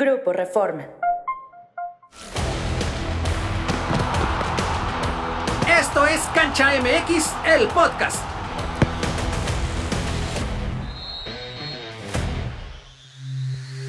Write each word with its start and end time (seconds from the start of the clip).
Grupo 0.00 0.32
Reforma. 0.32 0.86
Esto 5.68 6.06
es 6.06 6.20
Cancha 6.32 6.70
MX, 6.80 7.32
el 7.44 7.66
podcast. 7.66 8.22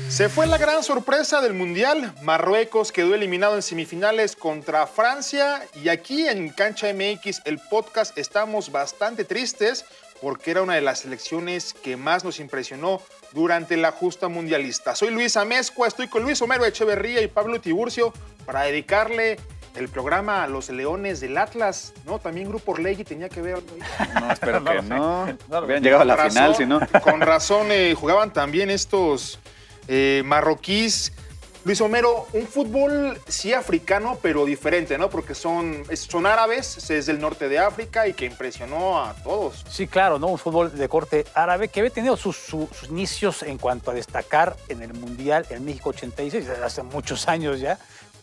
Se 0.10 0.30
fue 0.30 0.48
la 0.48 0.58
gran 0.58 0.84
sorpresa 0.84 1.42
del 1.42 1.54
Mundial. 1.54 2.16
Marruecos 2.24 2.92
quedó 2.92 3.14
eliminado 3.14 3.54
en 3.54 3.62
semifinales 3.62 4.36
contra 4.36 4.88
Francia 4.88 5.62
y 5.76 5.90
aquí 5.90 6.28
en 6.28 6.50
Cancha 6.50 6.88
MX, 6.92 7.44
el 7.46 7.60
podcast, 7.60 8.18
estamos 8.18 8.72
bastante 8.72 9.26
tristes 9.26 9.86
porque 10.22 10.52
era 10.52 10.62
una 10.62 10.76
de 10.76 10.82
las 10.82 11.00
selecciones 11.00 11.74
que 11.74 11.98
más 11.98 12.24
nos 12.24 12.40
impresionó 12.40 13.02
durante 13.32 13.78
la 13.78 13.92
justa 13.92 14.28
mundialista. 14.28 14.96
Soy 14.96 15.12
Luis 15.12 15.38
Amezcua, 15.38 15.88
estoy 15.88 16.08
con 16.08 16.24
Luis 16.24 16.42
Homero 16.42 16.66
Echeverría 16.66 17.22
y 17.22 17.28
Pablo 17.28 17.62
Tiburcio 17.62 18.14
para 18.46 18.64
dedicarle 18.64 19.38
el 19.76 19.88
programa 19.88 20.44
a 20.44 20.48
los 20.48 20.70
Leones 20.70 21.20
del 21.22 21.38
Atlas, 21.38 21.94
¿no? 22.06 22.20
También 22.20 22.50
Grupo 22.50 22.72
Orlegui 22.72 23.04
tenía 23.04 23.30
que 23.30 23.42
ver 23.42 23.56
algo 23.56 23.68
ahí. 23.76 24.10
No, 24.20 24.32
espero 24.32 24.64
que 24.64 24.82
no. 24.82 25.28
No, 25.48 25.58
Habían 25.58 25.84
llegado 25.84 26.02
a 26.02 26.06
la 26.06 26.18
Con 26.18 26.30
final, 26.30 26.50
razón- 26.52 26.58
si 26.58 26.66
no. 26.66 27.02
Con 27.02 27.22
razón 27.22 27.68
eh, 27.72 27.94
jugaban 27.96 28.34
también 28.34 28.72
estos 28.72 29.40
eh, 29.88 30.24
marroquíes. 30.26 31.14
Luis 31.66 31.82
Homero, 31.82 32.26
un 32.34 32.48
fútbol 32.48 33.20
sí 33.28 33.54
africano, 33.54 34.18
pero 34.22 34.46
diferente, 34.46 34.98
¿no? 34.98 35.10
Porque 35.10 35.36
son, 35.36 35.84
son 35.94 36.26
árabes, 36.26 36.90
es 36.90 37.06
del 37.06 37.20
norte 37.20 37.50
de 37.50 37.60
África 37.60 38.08
y 38.08 38.14
que 38.14 38.26
impresionó 38.26 39.04
a 39.04 39.14
todos. 39.16 39.66
Sí, 39.70 39.86
claro, 39.86 40.18
¿no? 40.20 40.28
Un 40.28 40.38
fútbol 40.38 40.76
de 40.76 40.88
corte 40.88 41.26
árabe 41.34 41.68
que 41.68 41.82
había 41.82 41.92
tenido 41.92 42.16
sus, 42.16 42.38
su- 42.38 42.70
sus 42.72 42.90
inicios 42.90 43.44
en 43.44 43.58
cuanto 43.58 43.92
a 43.92 43.94
destacar 43.94 44.56
en 44.70 44.82
el 44.82 44.94
Mundial 44.94 45.46
en 45.50 45.66
México 45.66 45.90
86, 45.90 46.48
desde 46.48 46.64
hace 46.64 46.82
muchos 46.82 47.28
años 47.28 47.60
ya, 47.60 47.78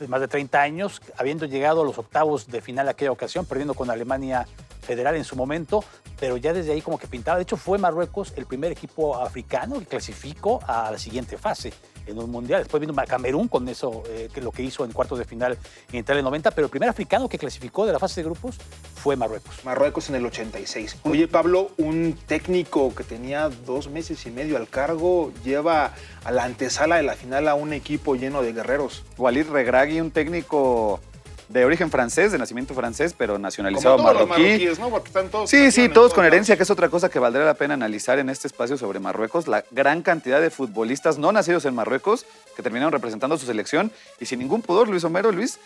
más 0.08 0.20
de 0.22 0.28
30 0.28 0.60
años, 0.62 1.02
habiendo 1.18 1.44
llegado 1.44 1.82
a 1.82 1.84
los 1.84 1.98
octavos 1.98 2.46
de 2.48 2.62
final 2.62 2.88
aquella 2.88 3.12
ocasión, 3.12 3.44
perdiendo 3.44 3.74
con 3.74 3.90
Alemania 3.90 4.46
Federal 4.80 5.14
en 5.14 5.24
su 5.24 5.36
momento, 5.36 5.84
pero 6.18 6.38
ya 6.38 6.54
desde 6.54 6.72
ahí 6.72 6.80
como 6.80 6.98
que 6.98 7.06
pintaba. 7.06 7.36
De 7.36 7.42
hecho, 7.42 7.58
fue 7.58 7.76
Marruecos 7.76 8.32
el 8.36 8.46
primer 8.46 8.72
equipo 8.72 9.16
africano 9.16 9.78
que 9.78 9.86
clasificó 9.86 10.60
a 10.66 10.90
la 10.90 10.98
siguiente 10.98 11.36
fase 11.36 11.72
en 12.06 12.18
un 12.18 12.30
mundial. 12.30 12.62
Después 12.62 12.80
vino 12.80 12.94
Camerún 13.06 13.48
con 13.48 13.68
eso, 13.68 14.02
eh, 14.08 14.28
que 14.32 14.40
lo 14.40 14.52
que 14.52 14.62
hizo 14.62 14.84
en 14.84 14.92
cuartos 14.92 15.18
de 15.18 15.24
final 15.24 15.58
en 15.92 15.98
Italia 15.98 16.22
90, 16.22 16.50
pero 16.52 16.66
el 16.66 16.70
primer 16.70 16.88
africano 16.88 17.28
que 17.28 17.38
clasificó 17.38 17.86
de 17.86 17.92
la 17.92 17.98
fase 17.98 18.20
de 18.20 18.26
grupos 18.26 18.56
fue 18.94 19.16
Marruecos. 19.16 19.64
Marruecos 19.64 20.08
en 20.08 20.16
el 20.16 20.26
86. 20.26 20.96
Oye, 21.04 21.28
Pablo, 21.28 21.70
un 21.76 22.18
técnico 22.26 22.94
que 22.94 23.04
tenía 23.04 23.48
dos 23.48 23.88
meses 23.88 24.24
y 24.26 24.30
medio 24.30 24.56
al 24.56 24.68
cargo 24.68 25.32
lleva 25.44 25.92
a 26.24 26.32
la 26.32 26.44
antesala 26.44 26.96
de 26.96 27.02
la 27.02 27.14
final 27.14 27.48
a 27.48 27.54
un 27.54 27.72
equipo 27.72 28.16
lleno 28.16 28.42
de 28.42 28.52
guerreros. 28.52 29.04
Walid 29.16 29.48
Regragui, 29.48 30.00
un 30.00 30.10
técnico 30.10 31.00
de 31.48 31.64
origen 31.64 31.90
francés, 31.90 32.32
de 32.32 32.38
nacimiento 32.38 32.74
francés, 32.74 33.14
pero 33.16 33.38
nacionalizado 33.38 33.96
Como 33.96 34.10
todos 34.12 34.26
marroquí. 34.28 34.42
marroquíes, 34.42 34.78
¿no? 34.78 34.90
Porque 34.90 35.08
están 35.08 35.28
todos 35.28 35.48
Sí, 35.48 35.70
sí, 35.70 35.88
todos 35.88 36.12
con 36.12 36.22
lados. 36.24 36.32
herencia, 36.34 36.56
que 36.56 36.64
es 36.64 36.70
otra 36.70 36.88
cosa 36.88 37.08
que 37.08 37.18
valdría 37.18 37.44
la 37.44 37.54
pena 37.54 37.74
analizar 37.74 38.18
en 38.18 38.30
este 38.30 38.48
espacio 38.48 38.76
sobre 38.76 38.98
Marruecos. 38.98 39.46
La 39.46 39.64
gran 39.70 40.02
cantidad 40.02 40.40
de 40.40 40.50
futbolistas 40.50 41.18
no 41.18 41.30
nacidos 41.32 41.64
en 41.64 41.74
Marruecos 41.74 42.26
que 42.56 42.62
terminaron 42.62 42.92
representando 42.92 43.38
su 43.38 43.46
selección 43.46 43.92
y 44.20 44.26
sin 44.26 44.40
ningún 44.40 44.62
pudor, 44.62 44.88
Luis 44.88 45.04
Homero, 45.04 45.30
Luis. 45.32 45.58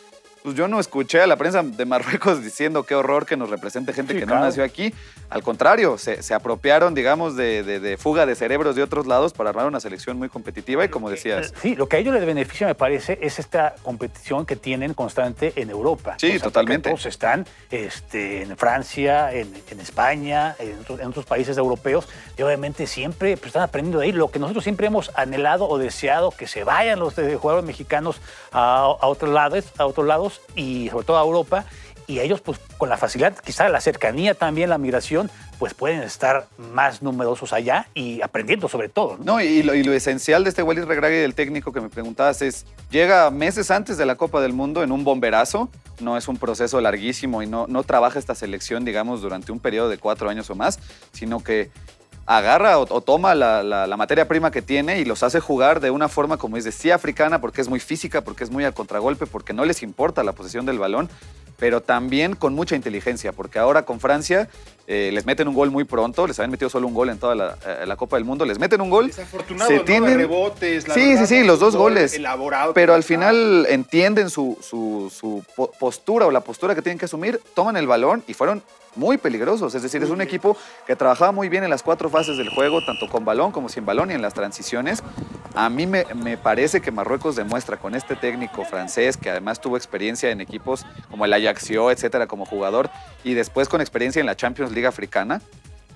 Pues 0.42 0.54
yo 0.56 0.68
no 0.68 0.80
escuché 0.80 1.20
a 1.20 1.26
la 1.26 1.36
prensa 1.36 1.62
de 1.62 1.84
Marruecos 1.84 2.42
diciendo 2.42 2.84
qué 2.84 2.94
horror 2.94 3.26
que 3.26 3.36
nos 3.36 3.50
represente 3.50 3.92
gente 3.92 4.14
Sí, 4.14 4.20
que 4.20 4.24
claro. 4.26 4.40
no 4.40 4.46
nació 4.46 4.64
aquí. 4.64 4.94
Al 5.28 5.42
contrario, 5.42 5.96
se, 5.98 6.22
se 6.22 6.32
apropiaron, 6.34 6.94
digamos, 6.94 7.36
de, 7.36 7.62
de- 7.62 7.78
de 7.78 7.96
fuga 7.98 8.24
de 8.26 8.34
cerebros 8.34 8.74
de 8.74 8.82
otros 8.82 9.06
lados 9.06 9.32
para 9.32 9.50
armar 9.50 9.66
una 9.66 9.78
selección 9.80 10.16
muy 10.18 10.28
competitiva 10.28 10.84
y 10.84 10.88
como 10.88 11.10
decías, 11.10 11.52
Sí, 11.60 11.76
lo 11.76 11.88
que 11.88 11.96
a 11.96 11.98
ellos 12.00 12.14
les 12.14 12.24
beneficia, 12.26 12.66
me 12.66 12.74
parece, 12.74 13.18
es 13.22 13.38
esta 13.38 13.74
competición 13.82 14.46
que 14.46 14.56
tienen 14.56 14.94
constante 14.94 15.52
en 15.56 15.68
Europa. 15.70 16.16
Sí, 16.18 16.28
O 16.28 16.30
sea, 16.32 16.40
totalmente. 16.40 16.88
Todos 16.90 17.06
están 17.06 17.46
este, 17.70 18.42
en 18.42 18.56
Francia, 18.56 19.32
en, 19.32 19.52
en 19.70 19.80
España, 19.80 20.56
en, 20.58 20.78
otros- 20.80 21.00
en 21.00 21.06
otros 21.08 21.26
países 21.26 21.58
europeos, 21.58 22.08
y 22.38 22.42
obviamente 22.42 22.86
siempre 22.86 23.36
pues, 23.36 23.48
están 23.48 23.62
aprendiendo 23.62 23.98
de 24.00 24.06
ahí. 24.06 24.12
Lo 24.12 24.30
que 24.30 24.38
nosotros 24.38 24.64
siempre 24.64 24.86
hemos 24.86 25.10
anhelado 25.16 25.68
o 25.68 25.76
deseado, 25.78 26.30
que 26.30 26.46
se 26.48 26.64
vayan 26.64 26.98
los 26.98 27.14
jugadores 27.14 27.64
mexicanos 27.66 28.20
a, 28.52 28.78
a 29.00 29.06
otros 29.06 29.30
lados, 29.32 29.66
a 29.78 29.84
otros 29.86 30.06
lados 30.06 30.29
y 30.54 30.88
sobre 30.90 31.06
todo 31.06 31.18
a 31.18 31.22
Europa. 31.22 31.64
Y 32.06 32.18
ellos, 32.18 32.40
pues, 32.40 32.58
con 32.76 32.88
la 32.88 32.96
facilidad, 32.96 33.36
quizá 33.38 33.68
la 33.68 33.80
cercanía 33.80 34.34
también, 34.34 34.68
la 34.68 34.78
migración, 34.78 35.30
pues 35.60 35.74
pueden 35.74 36.02
estar 36.02 36.48
más 36.58 37.02
numerosos 37.02 37.52
allá 37.52 37.86
y 37.94 38.20
aprendiendo 38.20 38.68
sobre 38.68 38.88
todo. 38.88 39.16
¿no? 39.22 39.40
Y 39.40 39.62
lo, 39.62 39.74
esencial 39.92 40.42
de 40.42 40.50
este 40.50 40.64
Walid 40.64 40.84
Regragui 40.84 41.18
del 41.18 41.34
técnico 41.34 41.72
que 41.72 41.80
me 41.80 41.88
preguntabas 41.88 42.42
es, 42.42 42.66
llega 42.90 43.30
meses 43.30 43.70
antes 43.70 43.96
de 43.96 44.06
la 44.06 44.16
Copa 44.16 44.40
del 44.40 44.54
Mundo 44.54 44.82
en 44.82 44.90
un 44.90 45.04
bomberazo, 45.04 45.68
no 46.00 46.16
es 46.16 46.26
un 46.26 46.36
proceso 46.36 46.80
larguísimo 46.80 47.42
y 47.42 47.46
no, 47.46 47.66
no 47.68 47.84
trabaja 47.84 48.18
esta 48.18 48.34
selección, 48.34 48.84
digamos, 48.84 49.20
durante 49.20 49.52
un 49.52 49.60
periodo 49.60 49.88
de 49.88 49.98
cuatro 49.98 50.30
años 50.30 50.50
o 50.50 50.56
más, 50.56 50.80
sino 51.12 51.44
que 51.44 51.70
agarra 52.38 52.78
o, 52.78 53.00
toma 53.00 53.34
la, 53.34 53.62
la- 53.64 53.96
materia 53.96 54.28
prima 54.28 54.52
que 54.52 54.62
tiene 54.62 55.00
y 55.00 55.04
los 55.04 55.22
hace 55.24 55.40
jugar 55.40 55.80
de 55.80 55.90
una 55.90 56.08
forma, 56.08 56.36
como 56.36 56.56
dice, 56.56 56.70
sí 56.70 56.90
africana, 56.90 57.40
porque 57.40 57.60
es 57.60 57.68
muy 57.68 57.80
física, 57.80 58.22
porque 58.22 58.44
es 58.44 58.50
muy 58.50 58.64
al 58.64 58.72
contragolpe, 58.72 59.26
porque 59.26 59.52
no 59.52 59.64
les 59.64 59.82
importa 59.82 60.22
la 60.22 60.32
posesión 60.32 60.64
del 60.64 60.78
balón, 60.78 61.10
pero 61.60 61.80
también 61.82 62.34
con 62.34 62.54
mucha 62.54 62.74
inteligencia, 62.74 63.30
porque 63.32 63.58
ahora 63.60 63.84
con 63.84 64.00
Francia 64.00 64.48
eh, 64.88 65.10
les 65.12 65.24
meten 65.26 65.46
un 65.46 65.54
gol 65.54 65.70
muy 65.70 65.84
pronto, 65.84 66.26
les 66.26 66.36
habían 66.40 66.50
metido 66.50 66.68
solo 66.68 66.88
un 66.88 66.94
gol 66.94 67.10
en 67.10 67.18
toda 67.18 67.34
la, 67.36 67.56
eh, 67.64 67.84
la 67.86 67.94
Copa 67.96 68.16
del 68.16 68.24
Mundo, 68.24 68.44
les 68.44 68.58
meten 68.58 68.80
un 68.80 68.90
gol, 68.90 69.12
se 69.12 69.24
¿no? 69.54 69.68
De 69.68 69.80
tienen- 69.80 70.16
rebotes, 70.16 70.88
la 70.88 70.94
Sí, 70.94 71.10
verdad, 71.10 71.26
sí, 71.26 71.36
sí, 71.40 71.44
los 71.44 71.60
dos 71.60 71.76
goles. 71.76 72.14
Elaborado. 72.14 72.72
pero 72.74 72.94
al 72.94 73.04
final 73.04 73.66
entienden 73.68 74.30
su, 74.30 74.58
su- 74.60 75.12
su 75.14 75.44
po- 75.54 75.70
postura 75.78 76.26
o 76.26 76.30
la 76.32 76.40
postura 76.40 76.74
que 76.74 76.82
tienen 76.82 76.98
que 76.98 77.04
asumir, 77.04 77.40
toman 77.54 77.76
el 77.76 77.86
balón 77.86 78.24
y 78.26 78.34
fueron 78.34 78.62
muy 78.96 79.18
peligrosos. 79.18 79.72
Es 79.76 79.82
decir, 79.84 80.02
es 80.02 80.10
un 80.10 80.20
equipo 80.20 80.56
que 80.88 80.96
trabajaba 80.96 81.30
muy 81.30 81.48
bien 81.48 81.62
en 81.62 81.70
las 81.70 81.84
cuatro 81.84 82.10
fases 82.10 82.36
del 82.36 82.48
juego, 82.48 82.84
tanto 82.84 83.08
con 83.08 83.24
balón 83.24 83.52
como 83.52 83.68
sin 83.68 83.86
balón 83.86 84.10
y 84.10 84.14
en 84.14 84.22
las 84.22 84.34
transiciones. 84.34 85.04
A 85.54 85.68
mí 85.68 85.86
me, 85.86 86.04
me 86.16 86.36
parece 86.36 86.80
que 86.80 86.90
Marruecos 86.90 87.36
demuestra 87.36 87.76
con 87.76 87.94
este 87.94 88.16
técnico 88.16 88.64
francés, 88.64 89.16
que 89.16 89.30
además 89.30 89.60
tuvo 89.60 89.76
experiencia 89.76 90.30
en 90.30 90.40
equipos 90.40 90.84
como 91.08 91.24
el 91.24 91.32
Ajaxio, 91.50 91.90
etcétera, 91.90 92.26
como 92.26 92.44
jugador, 92.46 92.90
y 93.24 93.34
después 93.34 93.68
con 93.68 93.80
experiencia 93.80 94.20
en 94.20 94.26
la 94.26 94.36
Champions 94.36 94.72
League 94.72 94.86
africana, 94.86 95.42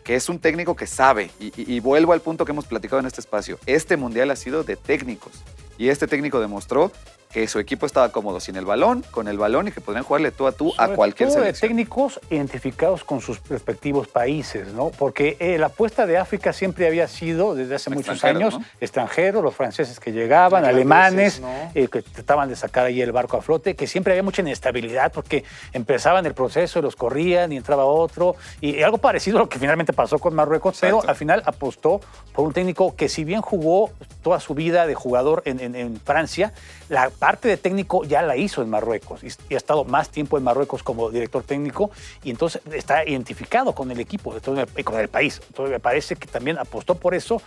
que 0.02 0.16
es 0.16 0.28
un 0.28 0.38
técnico 0.38 0.76
que 0.76 0.86
sabe, 0.86 1.30
y, 1.40 1.46
y- 1.60 1.74
y 1.76 1.80
vuelvo 1.80 2.12
al 2.12 2.20
punto 2.20 2.44
que 2.44 2.52
hemos 2.52 2.66
platicado 2.66 3.00
en 3.00 3.06
este 3.06 3.20
espacio, 3.20 3.58
este 3.66 3.96
mundial 3.96 4.30
ha 4.30 4.36
sido 4.36 4.62
de 4.64 4.76
técnicos, 4.76 5.32
y 5.78 5.88
este 5.88 6.06
técnico 6.06 6.40
demostró 6.40 6.92
que 7.34 7.48
su 7.48 7.58
equipo 7.58 7.84
estaba 7.84 8.10
cómodo 8.12 8.38
sin 8.38 8.54
el 8.54 8.64
balón, 8.64 9.04
con 9.10 9.26
el 9.26 9.36
balón 9.38 9.66
y 9.66 9.72
que 9.72 9.80
podrían 9.80 10.04
jugarle 10.04 10.30
tú 10.30 10.46
a 10.46 10.52
tú 10.52 10.72
a 10.78 10.88
cualquier 10.90 11.28
todo 11.28 11.38
de 11.40 11.44
selección. 11.46 11.68
técnicos 11.70 12.20
identificados 12.30 13.02
con 13.02 13.20
sus 13.20 13.40
respectivos 13.48 14.06
países, 14.06 14.68
¿no? 14.72 14.90
Porque 14.90 15.36
eh, 15.40 15.58
la 15.58 15.66
apuesta 15.66 16.06
de 16.06 16.16
África 16.16 16.52
siempre 16.52 16.86
había 16.86 17.08
sido, 17.08 17.56
desde 17.56 17.74
hace 17.74 17.90
muchos 17.90 18.22
años, 18.22 18.58
¿no? 18.60 18.64
extranjeros, 18.80 19.42
los 19.42 19.52
franceses 19.54 19.98
que 19.98 20.12
llegaban, 20.12 20.64
alemanes, 20.64 21.40
¿no? 21.40 21.48
eh, 21.74 21.88
que 21.88 22.02
trataban 22.02 22.48
de 22.48 22.54
sacar 22.54 22.86
ahí 22.86 23.02
el 23.02 23.10
barco 23.10 23.36
a 23.36 23.42
flote, 23.42 23.74
que 23.74 23.88
siempre 23.88 24.12
había 24.12 24.22
mucha 24.22 24.40
inestabilidad 24.42 25.10
porque 25.12 25.42
empezaban 25.72 26.24
el 26.26 26.34
proceso 26.34 26.78
y 26.78 26.82
los 26.82 26.94
corrían 26.94 27.50
y 27.52 27.56
entraba 27.56 27.84
otro. 27.84 28.36
Y 28.60 28.80
algo 28.82 28.98
parecido 28.98 29.38
a 29.38 29.40
lo 29.40 29.48
que 29.48 29.58
finalmente 29.58 29.92
pasó 29.92 30.20
con 30.20 30.36
Marruecos, 30.36 30.78
pero 30.80 31.02
al 31.04 31.16
final 31.16 31.42
apostó 31.46 32.00
por 32.32 32.46
un 32.46 32.52
técnico 32.52 32.94
que 32.94 33.08
si 33.08 33.24
bien 33.24 33.40
jugó 33.40 33.90
toda 34.22 34.38
su 34.38 34.54
vida 34.54 34.86
de 34.86 34.94
jugador 34.94 35.42
en, 35.46 35.58
en- 35.58 35.74
en 35.74 36.00
Francia, 36.00 36.52
la 36.88 37.10
parte 37.24 37.48
de 37.48 37.56
técnico 37.56 38.04
ya 38.04 38.20
la 38.20 38.36
hizo 38.36 38.60
en 38.60 38.68
Marruecos 38.68 39.24
y, 39.24 39.54
ha 39.54 39.56
estado 39.56 39.86
más 39.86 40.10
tiempo 40.10 40.36
en 40.36 40.44
Marruecos 40.44 40.82
como 40.82 41.10
director 41.10 41.42
técnico 41.42 41.90
y 42.22 42.28
entonces 42.28 42.60
está 42.70 43.02
identificado 43.08 43.74
con 43.74 43.90
el 43.90 43.98
equipo 43.98 44.36
y 44.76 44.82
con 44.82 45.00
el 45.00 45.08
país. 45.08 45.40
Entonces 45.46 45.72
me 45.72 45.80
parece 45.80 46.16
que 46.16 46.26
también 46.26 46.58
apostó 46.58 46.96
por 46.96 47.14
eso 47.14 47.40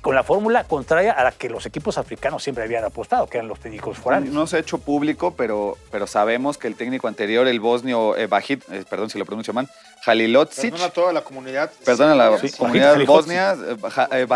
con 0.00 0.14
la 0.14 0.22
fórmula 0.22 0.64
contraria 0.64 1.12
a 1.12 1.22
la 1.22 1.32
que 1.32 1.50
los 1.50 1.66
equipos 1.66 1.98
africanos 1.98 2.42
siempre 2.42 2.64
habían 2.64 2.82
apostado, 2.82 3.26
que 3.26 3.36
eran 3.36 3.48
los 3.48 3.60
técnicos 3.60 3.98
foráneos. 3.98 4.32
No 4.32 4.46
se 4.46 4.56
ha 4.56 4.60
hecho 4.60 4.78
público, 4.78 5.34
pero, 5.36 5.76
pero 5.90 6.06
sabemos 6.06 6.56
que 6.56 6.68
el 6.68 6.74
técnico 6.74 7.06
anterior, 7.06 7.46
el 7.46 7.60
bosnio 7.60 8.16
eh, 8.16 8.26
Bahid, 8.26 8.62
eh, 8.70 8.84
perdón 8.88 9.10
si 9.10 9.18
lo 9.18 9.26
pronuncio 9.26 9.52
mal, 9.52 9.68
Halilotsic, 10.06 10.70
Perdona 10.70 10.84
a 10.86 10.90
toda 10.90 11.12
la 11.12 11.20
comunidad. 11.22 11.70
Perdona 11.84 12.14
la 12.14 12.38
Sí, 12.38 12.50
comunidad 12.52 13.04
bosnia. 13.04 13.52
eh, 13.52 13.76
Baja- 13.78 14.08
eh, 14.12 14.26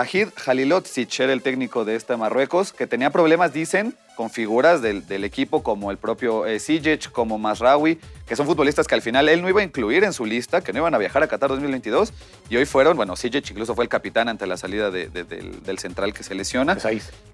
era 1.24 1.32
el 1.32 1.42
técnico 1.42 1.86
de 1.86 1.96
este 1.96 2.18
Marruecos, 2.18 2.74
que 2.74 2.86
tenía 2.86 3.08
problemas, 3.08 3.54
dicen, 3.54 3.96
con 4.16 4.30
figuras 4.30 4.80
del, 4.80 5.06
del 5.06 5.24
equipo 5.24 5.62
como 5.62 5.90
el 5.90 5.96
propio 5.98 6.46
eh, 6.46 6.58
Sijic, 6.60 7.10
como 7.10 7.38
Masraoui, 7.38 7.98
que 8.26 8.36
son 8.36 8.46
futbolistas 8.46 8.86
que 8.86 8.94
al 8.94 9.02
final 9.02 9.28
él 9.28 9.42
no 9.42 9.48
iba 9.48 9.60
a 9.60 9.64
incluir 9.64 10.04
en 10.04 10.12
su 10.12 10.24
lista, 10.24 10.60
que 10.62 10.72
no 10.72 10.78
iban 10.78 10.94
a 10.94 10.98
viajar 10.98 11.22
a 11.22 11.26
Qatar 11.26 11.50
2022, 11.50 12.12
y 12.48 12.56
hoy 12.56 12.64
fueron, 12.64 12.96
bueno, 12.96 13.16
Sijic 13.16 13.50
incluso 13.50 13.74
fue 13.74 13.84
el 13.84 13.88
capitán 13.88 14.28
ante 14.28 14.46
la 14.46 14.56
salida 14.56 14.90
de- 14.90 15.08
de- 15.08 15.24
del, 15.24 15.62
del 15.62 15.78
central 15.78 16.14
que 16.14 16.22
se 16.22 16.34
lesiona. 16.34 16.74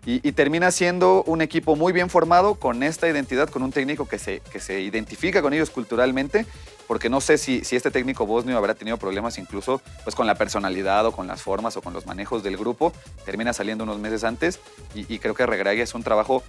Y, 0.07 0.27
y 0.27 0.33
termina 0.33 0.71
siendo 0.71 1.23
un 1.25 1.43
equipo 1.43 1.77
muy 1.77 1.93
bien 1.93 2.09
formado, 2.09 2.55
con 2.55 2.83
esta 2.83 3.09
identidad, 3.09 3.49
con 3.51 3.63
un 3.63 3.73
técnico 3.73 4.09
que 4.09 4.19
se, 4.19 4.41
que 4.53 4.59
se 4.61 4.81
identifica 4.81 5.43
con 5.43 5.53
ellos 5.53 5.71
culturalmente 5.71 6.47
porque 6.91 7.09
no 7.09 7.21
sé 7.21 7.39
si, 7.39 7.65
si 7.65 7.77
este 7.77 7.93
técnico 7.93 8.27
bosnio 8.27 8.59
habrá 8.59 8.75
tenido 8.75 8.97
problemas 8.97 9.39
incluso 9.39 9.81
pues, 10.03 10.17
con 10.17 10.27
la 10.27 10.35
personalidad 10.35 11.07
o 11.07 11.13
con 11.13 11.29
las 11.29 11.41
formas 11.41 11.77
o 11.77 11.83
con 11.83 11.93
los 11.93 12.05
manejos 12.05 12.43
del 12.43 12.57
grupo. 12.57 12.93
Termina 13.25 13.53
saliendo 13.53 13.85
unos 13.85 14.01
meses 14.01 14.25
antes 14.25 14.59
y, 14.93 15.21
creo 15.21 15.33
que 15.33 15.47
Regragui 15.47 15.83
es 15.83 15.95
un 15.95 16.03
trabajo 16.03 16.43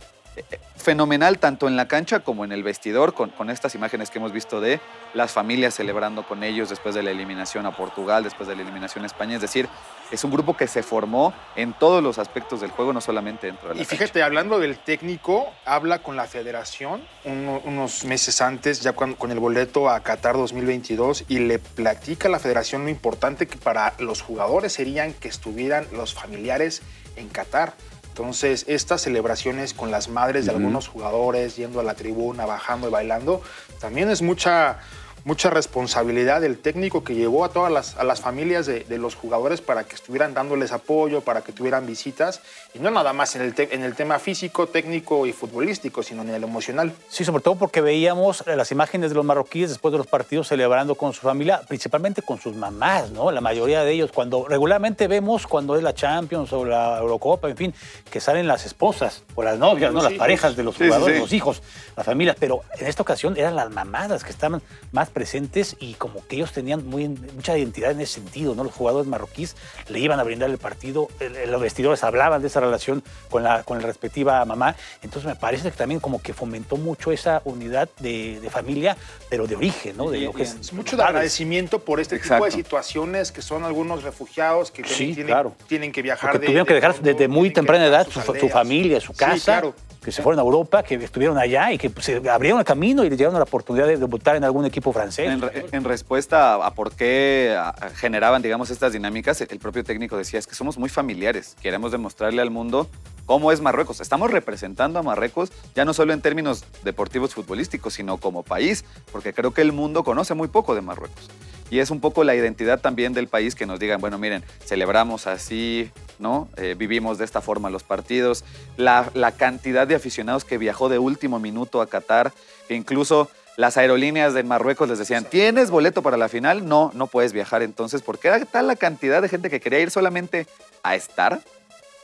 fenomenal 0.81 1.37
tanto 1.39 1.67
en 1.67 1.75
la 1.75 1.87
cancha 1.87 2.21
como 2.21 2.43
en 2.43 2.51
el 2.51 2.63
vestidor, 2.63 3.13
con, 3.13 3.29
con, 3.29 3.49
estas 3.49 3.75
imágenes 3.75 4.09
que 4.09 4.19
hemos 4.19 4.31
visto 4.31 4.59
de 4.61 4.79
las 5.13 5.31
familias 5.31 5.75
celebrando 5.75 6.23
con 6.23 6.43
ellos 6.43 6.69
después 6.69 6.95
de 6.95 7.03
la 7.03 7.11
eliminación 7.11 7.65
a 7.65 7.75
Portugal, 7.75 8.23
después 8.23 8.49
de 8.49 8.55
la 8.55 8.63
eliminación 8.63 9.03
a 9.03 9.07
España. 9.07 9.35
Es 9.35 9.41
decir, 9.41 9.67
es 10.11 10.23
un 10.23 10.31
grupo 10.31 10.57
que 10.57 10.67
se 10.67 10.83
formó 10.83 11.33
en 11.55 11.73
todos 11.73 12.01
los 12.01 12.17
aspectos 12.17 12.61
del 12.61 12.71
juego, 12.71 12.93
no 12.93 13.01
solamente 13.01 13.47
dentro 13.47 13.69
de 13.69 13.75
la 13.75 13.81
Y 13.81 13.85
fíjate, 13.85 14.13
cancha. 14.13 14.25
hablando 14.25 14.59
del 14.59 14.77
técnico, 14.79 15.51
habla 15.65 16.01
con 16.01 16.15
la 16.15 16.25
federación 16.25 17.03
uno, 17.25 17.61
unos 17.65 18.03
meses 18.05 18.41
antes, 18.41 18.81
ya 18.81 18.93
con, 18.93 19.13
con 19.13 19.31
el 19.31 19.39
boleto 19.39 19.89
a 19.89 19.99
Qatar 19.99 20.35
2022, 20.35 21.25
y 21.27 21.39
le 21.39 21.59
platica 21.59 22.27
a 22.27 22.31
la 22.31 22.39
federación 22.39 22.83
lo 22.83 22.89
importante 22.89 23.47
que 23.47 23.57
para 23.57 23.93
los 23.99 24.21
jugadores 24.21 24.73
serían 24.73 25.13
que 25.13 25.27
estuvieran 25.27 25.85
los 25.93 26.13
familiares 26.13 26.81
en 27.15 27.29
Qatar. 27.29 27.73
Entonces, 28.11 28.65
estas 28.67 29.01
celebraciones 29.03 29.73
con 29.73 29.89
las 29.89 30.09
madres 30.09 30.45
de 30.45 30.51
algunos 30.51 30.89
jugadores, 30.89 31.55
yendo 31.55 31.79
a 31.79 31.83
la 31.83 31.93
tribuna, 31.93 32.45
bajando 32.45 32.89
y 32.89 32.91
bailando, 32.91 33.41
también 33.79 34.09
es 34.09 34.21
mucha, 34.21 34.79
mucha 35.23 35.50
responsabilidad 35.50 36.41
del 36.41 36.57
técnico 36.57 37.03
que 37.03 37.15
llevó 37.15 37.45
a 37.45 37.50
todas 37.50 37.71
las, 37.71 37.97
a 37.97 38.03
las 38.03 38.21
familias 38.21 38.65
de, 38.65 38.81
de 38.81 38.97
los 38.97 39.15
jugadores 39.15 39.62
para 39.62 39.83
que 39.83 39.95
estuvieran 39.95 40.33
dándoles 40.33 40.71
apoyo, 40.71 41.21
para 41.21 41.41
que 41.41 41.51
tuvieran 41.51 41.85
visitas, 41.85 42.41
y 42.73 42.79
no 42.79 42.91
nada 42.91 43.13
más 43.13 43.35
en 43.35 43.41
el, 43.41 43.53
te- 43.53 43.73
en 43.75 43.83
el 43.83 43.95
tema 43.95 44.19
físico, 44.19 44.68
técnico 44.68 45.25
y 45.25 45.33
futbolístico, 45.33 46.03
sino 46.03 46.21
en 46.23 46.29
el 46.29 46.44
emocional. 46.44 46.94
Sí, 47.09 47.23
sobre 47.25 47.44
todo 47.44 47.56
porque 47.56 47.81
veíamos 47.81 48.44
las 48.47 48.71
imágenes 48.71 49.09
de 49.12 49.15
los 49.15 49.25
marroquíes 49.25 49.69
después 49.69 49.91
de 49.91 49.97
los 50.00 50.07
partidos 50.07 50.47
celebrando 50.47 50.95
con 50.95 51.13
su 51.13 51.21
familia, 51.21 51.62
principalmente 51.67 52.21
con 52.21 52.39
sus 52.39 52.56
mamás, 52.56 53.12
¿no? 53.12 53.31
La 53.31 53.41
mayoría 53.41 53.83
de 53.83 53.91
ellos, 53.91 54.12
cuando 54.12 54.47
regularmente 54.47 55.07
vemos 55.07 55.47
cuando 55.47 55.75
es 55.75 55.83
la 55.83 55.94
Champions 55.94 56.51
o 56.53 56.65
la 56.65 56.97
Eurocopa, 57.00 57.50
en 57.50 57.57
fin, 57.57 57.74
que 58.09 58.19
salen 58.19 58.47
las 58.47 58.65
esposas 58.65 59.24
o 59.35 59.44
las 59.44 59.57
novias, 59.59 59.94
¿no? 59.94 60.01
Las 60.01 60.13
parejas 60.13 60.56
de 60.56 60.63
los 60.63 60.75
Sí, 60.75 60.83
sí, 60.83 60.89
jugadores, 60.89 61.15
sí. 61.17 61.21
los 61.21 61.33
hijos, 61.33 61.62
las 61.95 62.06
familias, 62.06 62.35
pero 62.39 62.62
en 62.79 62.88
esta 62.88 63.03
ocasión 63.03 63.38
eran 63.38 63.56
las 63.56 63.69
mamadas 63.69 64.09
las 64.12 64.24
que 64.24 64.31
estaban 64.31 64.62
más 64.91 65.09
presentes 65.11 65.75
y 65.79 65.93
como 65.93 66.25
que 66.27 66.37
ellos 66.37 66.51
tenían 66.51 66.85
muy, 66.87 67.07
mucha 67.07 67.57
identidad 67.57 67.91
en 67.91 68.01
ese 68.01 68.15
sentido, 68.15 68.55
¿no? 68.55 68.63
Los 68.63 68.73
jugadores 68.73 69.07
marroquíes 69.07 69.55
le 69.89 69.99
iban 69.99 70.19
a 70.19 70.23
brindar 70.23 70.49
el 70.49 70.57
partido, 70.57 71.07
los 71.47 71.61
vestidores 71.61 72.03
hablaban 72.03 72.41
de 72.41 72.47
esa 72.47 72.59
relación 72.59 73.03
con 73.29 73.43
la, 73.43 73.63
con 73.63 73.79
la 73.79 73.85
respectiva 73.87 74.43
mamá, 74.45 74.75
entonces 75.03 75.27
me 75.27 75.35
parece 75.35 75.69
que 75.71 75.77
también 75.77 75.99
como 75.99 76.21
que 76.21 76.33
fomentó 76.33 76.77
mucho 76.77 77.11
esa 77.11 77.41
unidad 77.45 77.89
de, 77.99 78.39
de 78.39 78.49
familia, 78.49 78.97
pero 79.29 79.47
de 79.47 79.55
origen, 79.55 79.95
¿no? 79.97 80.09
De 80.09 80.19
Y- 80.19 80.25
lo 80.25 80.33
que 80.33 80.39
y- 80.41 80.45
es 80.45 80.55
Es 80.59 80.73
mucho 80.73 80.95
de 80.97 81.03
agradecimiento 81.03 81.79
por 81.79 81.99
este 81.99 82.17
tipo 82.19 82.43
de 82.45 82.51
situaciones 82.51 83.31
que 83.31 83.41
son 83.41 83.63
algunos 83.63 84.03
refugiados 84.03 84.71
que 84.71 84.83
Sí, 84.83 85.13
tienen, 85.13 85.27
claro. 85.27 85.55
tienen 85.67 85.91
que 85.91 86.01
viajar. 86.01 86.31
Porque 86.31 86.39
de- 86.41 86.47
tuvieron 86.47 86.65
que 86.67 86.73
de 86.73 86.81
dejar 86.81 86.99
desde 87.01 87.27
muy 87.27 87.51
temprana 87.51 87.85
edad 87.85 88.07
su, 88.09 88.21
su 88.21 88.49
familia, 88.49 88.99
su 88.99 89.11
Sí, 89.13 89.19
casa, 89.19 89.43
claro. 89.43 89.75
Que 90.03 90.12
se 90.12 90.24
fueron 90.24 90.39
a 90.39 90.42
Europa, 90.42 90.81
que 90.81 90.95
estuvieron 90.95 91.38
allá 91.38 91.71
y 91.71 91.77
que 91.77 91.92
se 92.01 92.27
abrieron 92.27 92.59
el 92.59 92.65
camino 92.65 93.03
y 93.03 93.09
les 93.09 93.18
dieron 93.18 93.36
la 93.36 93.44
oportunidad 93.44 93.86
de 93.86 93.98
debutar 93.98 94.36
en 94.36 94.44
algún 94.44 94.65
equipo 94.65 94.92
francés. 94.92 95.30
En, 95.30 95.42
re- 95.42 95.65
en 95.71 95.83
respuesta 95.83 96.56
a, 96.56 96.65
a 96.68 96.74
por 96.74 96.92
qué 96.94 97.56
generaban, 97.95 98.42
digamos, 98.42 98.71
estas 98.71 98.94
dinámicas, 98.94 99.39
el 99.42 99.59
propio 99.59 99.83
técnico 99.83 100.18
decía, 100.18 100.39
es 100.39 100.48
que 100.48 100.56
somos 100.56 100.80
muy 100.80 100.89
familiares, 100.89 101.56
queremos 101.62 101.92
demostrarle 101.92 102.42
al 102.42 102.50
mundo 102.50 102.89
cómo 103.27 103.51
es 103.51 103.62
Marruecos. 103.62 104.01
Estamos 104.01 104.31
representando 104.31 104.98
a 104.98 105.03
Marruecos 105.03 105.51
ya 105.75 105.86
no 105.86 105.94
solo 105.94 106.13
en 106.13 106.21
términos 106.21 106.65
deportivos 106.83 107.36
futbolísticos, 107.36 107.94
sino 107.94 108.18
como 108.18 108.42
país, 108.42 108.83
porque 109.12 109.33
creo 109.33 109.53
que 109.53 109.62
el 109.62 109.71
mundo 109.71 110.03
conoce 110.03 110.33
muy 110.33 110.48
poco 110.48 110.74
de 110.74 110.81
Marruecos. 110.81 111.30
Y 111.71 111.79
es 111.79 111.89
un 111.89 112.01
poco 112.01 112.25
la 112.25 112.35
identidad 112.35 112.81
también 112.81 113.13
del 113.13 113.27
país 113.27 113.56
que 113.56 113.65
nos 113.65 113.79
digan, 113.79 114.01
bueno, 114.01 114.18
miren, 114.18 114.44
celebramos 114.65 115.25
así, 115.25 115.89
¿no? 116.19 116.50
Eh, 116.57 116.75
vivimos 116.77 117.18
de 117.18 117.23
esta 117.25 117.41
forma 117.41 117.69
los 117.69 117.83
partidos. 117.83 118.44
La, 118.75 119.09
la 119.13 119.31
cantidad 119.31 119.88
de 119.88 119.95
aficionados 119.95 120.44
que 120.44 120.57
viajó 120.57 120.89
de 120.89 121.00
último 121.00 121.39
minuto 121.39 121.81
a 121.81 121.88
Qatar, 121.88 122.33
que 122.68 122.75
incluso 122.75 123.29
las 123.56 123.77
aerolíneas 123.77 124.33
de 124.33 124.44
Marruecos 124.44 124.89
les 124.89 125.00
decían, 125.00 125.23
¿tienes 125.23 125.71
boleto 125.71 126.01
para 126.01 126.18
la 126.18 126.27
final? 126.27 126.68
No, 126.68 126.91
no 126.94 127.07
puedes 127.07 127.31
viajar 127.31 127.62
entonces, 127.62 128.01
porque 128.01 128.27
era 128.27 128.44
tal 128.44 128.67
la 128.67 128.75
cantidad 128.75 129.21
de 129.21 129.29
gente 129.29 129.50
que 129.50 129.62
quería 129.62 129.79
ir 129.79 129.91
solamente 129.91 130.47
a 130.83 130.95
estar, 130.95 131.39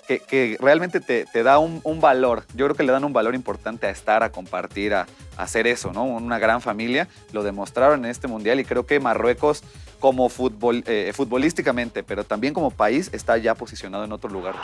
que, 0.07 0.57
realmente 0.59 0.99
te, 1.01 1.43
da 1.43 1.59
un, 1.59 1.99
valor. 1.99 2.45
Yo 2.55 2.65
creo 2.65 2.75
que 2.75 2.83
le 2.83 2.91
dan 2.91 3.03
un 3.03 3.13
valor 3.13 3.35
importante 3.35 3.87
a 3.87 3.89
estar, 3.89 4.23
a 4.23 4.31
compartir, 4.31 4.93
a, 4.93 5.07
a 5.35 5.43
hacer 5.43 5.67
eso, 5.67 5.91
¿no? 5.91 6.05
Una 6.05 6.39
gran 6.39 6.61
familia. 6.61 7.07
Lo 7.33 7.43
demostraron 7.43 8.05
en 8.05 8.11
este 8.11 8.27
mundial 8.27 8.59
y 8.59 8.65
creo 8.65 8.85
que 8.85 8.99
Marruecos, 8.99 9.63
como 9.99 10.29
futbol, 10.29 10.83
eh, 10.87 11.11
futbolísticamente, 11.13 12.03
pero 12.03 12.23
también 12.23 12.53
como 12.53 12.71
país, 12.71 13.09
está 13.13 13.37
ya 13.37 13.55
posicionado 13.55 14.05
en 14.05 14.11
otro 14.11 14.29
lugar. 14.29 14.55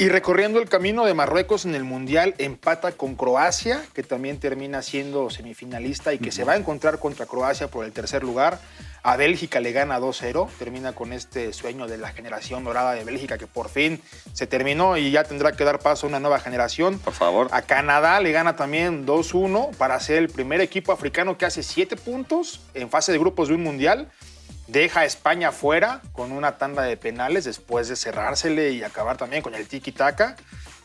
Y 0.00 0.10
recorriendo 0.10 0.60
el 0.60 0.68
camino 0.68 1.04
de 1.06 1.12
Marruecos 1.12 1.64
en 1.64 1.74
el 1.74 1.82
Mundial, 1.82 2.36
empata 2.38 2.92
con 2.92 3.16
Croacia, 3.16 3.84
que 3.94 4.04
también 4.04 4.38
termina 4.38 4.80
siendo 4.80 5.28
semifinalista 5.28 6.14
y 6.14 6.18
que 6.18 6.30
se 6.30 6.44
va 6.44 6.52
a 6.52 6.56
encontrar 6.56 7.00
contra 7.00 7.26
Croacia 7.26 7.66
por 7.66 7.84
el 7.84 7.90
tercer 7.90 8.22
lugar. 8.22 8.60
A 9.02 9.16
Bélgica 9.16 9.58
le 9.58 9.72
gana 9.72 9.98
2-0, 9.98 10.50
termina 10.56 10.92
con 10.92 11.12
este 11.12 11.52
sueño 11.52 11.88
de 11.88 11.98
la 11.98 12.10
generación 12.10 12.62
dorada 12.62 12.92
de 12.92 13.02
Bélgica 13.02 13.38
que 13.38 13.48
por 13.48 13.70
fin 13.70 14.00
se 14.34 14.46
terminó 14.46 14.96
y 14.96 15.10
ya 15.10 15.24
tendrá 15.24 15.50
que 15.50 15.64
dar 15.64 15.80
paso 15.80 16.06
a 16.06 16.10
una 16.10 16.20
nueva 16.20 16.38
generación. 16.38 17.00
Por 17.00 17.14
favor. 17.14 17.48
A 17.50 17.62
Canadá 17.62 18.20
le 18.20 18.30
gana 18.30 18.54
también 18.54 19.04
2-1 19.04 19.74
para 19.78 19.98
ser 19.98 20.18
el 20.18 20.28
primer 20.28 20.60
equipo 20.60 20.92
africano 20.92 21.36
que 21.36 21.44
hace 21.44 21.64
7 21.64 21.96
puntos 21.96 22.60
en 22.74 22.88
fase 22.88 23.10
de 23.10 23.18
grupos 23.18 23.48
de 23.48 23.54
un 23.54 23.64
mundial. 23.64 24.08
Deja 24.68 25.00
a 25.00 25.04
España 25.06 25.50
fuera 25.50 26.02
con 26.12 26.30
una 26.30 26.58
tanda 26.58 26.82
de 26.82 26.96
penales 26.96 27.44
después 27.44 27.88
de 27.88 27.96
cerrársele 27.96 28.70
y 28.72 28.82
acabar 28.84 29.16
también 29.16 29.42
con 29.42 29.54
el 29.54 29.66
tiki-taka. 29.66 30.36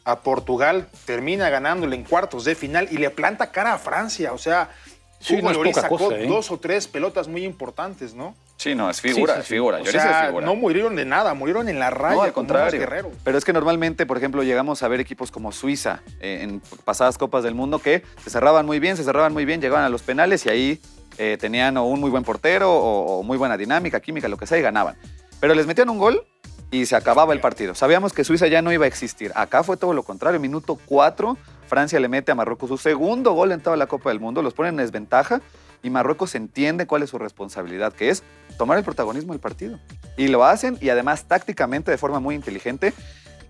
A 0.05 0.19
Portugal 0.21 0.87
termina 1.05 1.49
ganándole 1.49 1.95
en 1.95 2.03
cuartos 2.03 2.43
de 2.45 2.55
final 2.55 2.87
y 2.91 2.97
le 2.97 3.09
planta 3.09 3.51
cara 3.51 3.73
a 3.73 3.77
Francia. 3.77 4.33
O 4.33 4.37
sea, 4.37 4.69
Sí, 5.19 5.35
Hugo 5.35 5.49
no 5.49 5.53
Lloris 5.53 5.77
sacó 5.77 5.97
cosa, 5.97 6.17
¿eh? 6.17 6.27
dos 6.27 6.51
o 6.51 6.57
tres 6.59 6.85
pelotas 6.89 7.29
muy 7.29 7.45
importantes, 7.45 8.13
¿no? 8.13 8.35
Sí, 8.57 8.75
no, 8.75 8.89
es 8.89 8.99
figura, 8.99 9.41
figura, 9.41 9.77
Sí, 9.79 9.85
sí, 9.91 9.95
es 9.97 10.03
sí. 10.03 10.07
figura. 10.09 10.29
O 10.29 10.39
sea, 10.39 10.41
no 10.41 10.55
murieron 10.55 10.97
de 10.97 11.05
nada, 11.05 11.33
murieron 11.33 11.69
en 11.69 11.79
la 11.79 11.89
raya 11.89 12.15
No, 12.15 12.21
al 12.23 12.33
contrario. 12.33 12.77
guerreros. 12.77 13.13
Pero 13.23 13.37
es 13.37 13.45
que 13.45 13.53
normalmente, 13.53 14.05
por 14.05 14.17
ejemplo, 14.17 14.43
llegamos 14.43 14.83
a 14.83 14.89
ver 14.89 14.99
equipos 14.99 15.31
como 15.31 15.53
Suiza 15.53 16.01
eh, 16.19 16.39
en 16.41 16.61
pasadas 16.83 17.17
Copas 17.17 17.43
del 17.43 17.55
Mundo 17.55 17.79
que 17.79 18.03
se 18.21 18.29
cerraban 18.29 18.65
muy 18.65 18.79
bien, 18.79 18.97
se 18.97 19.05
cerraban 19.05 19.31
muy 19.31 19.45
bien, 19.45 19.61
llegaban 19.61 19.85
a 19.85 19.89
los 19.89 20.01
penales 20.01 20.45
y 20.45 20.49
ahí 20.49 20.81
eh, 21.17 21.37
tenían 21.39 21.77
un 21.77 21.99
muy 21.99 22.09
buen 22.09 22.23
portero 22.23 22.73
o, 22.73 23.19
o 23.19 23.23
muy 23.23 23.37
buena 23.37 23.57
dinámica, 23.57 23.99
química, 23.99 24.27
lo 24.27 24.37
que 24.37 24.47
sea, 24.47 24.57
y 24.57 24.61
ganaban. 24.61 24.95
Pero 25.39 25.53
les 25.53 25.67
metían 25.67 25.89
un 25.89 25.97
gol 25.97 26.25
y 26.71 26.87
se 26.87 26.95
acababa 26.95 27.33
el 27.33 27.39
partido. 27.39 27.75
Sabíamos 27.75 28.13
que 28.13 28.23
Suiza 28.23 28.47
ya 28.47 28.61
no 28.61 28.71
iba 28.71 28.85
a 28.85 28.87
existir. 28.87 29.31
Acá 29.35 29.63
fue 29.63 29.77
todo 29.77 29.93
lo 29.93 30.03
contrario. 30.03 30.39
Minuto 30.39 30.79
4, 30.85 31.37
Francia 31.67 31.99
le 31.99 32.07
mete 32.07 32.31
a 32.31 32.35
Marruecos 32.35 32.69
su 32.69 32.77
segundo 32.77 33.33
gol 33.33 33.51
en 33.51 33.61
toda 33.61 33.77
la 33.77 33.85
Copa 33.85 34.09
del 34.09 34.19
Mundo, 34.19 34.41
los 34.41 34.53
pone 34.53 34.69
en 34.69 34.77
desventaja 34.77 35.41
y 35.83 35.89
Marruecos 35.89 36.33
entiende 36.33 36.87
cuál 36.87 37.03
es 37.03 37.09
su 37.09 37.19
responsabilidad, 37.19 37.93
que 37.93 38.09
es 38.09 38.23
tomar 38.57 38.77
el 38.77 38.83
protagonismo 38.83 39.33
del 39.33 39.39
partido. 39.39 39.79
Y 40.17 40.29
lo 40.29 40.45
hacen 40.45 40.77
y 40.81 40.89
además 40.89 41.25
tácticamente 41.25 41.91
de 41.91 41.97
forma 41.97 42.19
muy 42.19 42.35
inteligente 42.35 42.93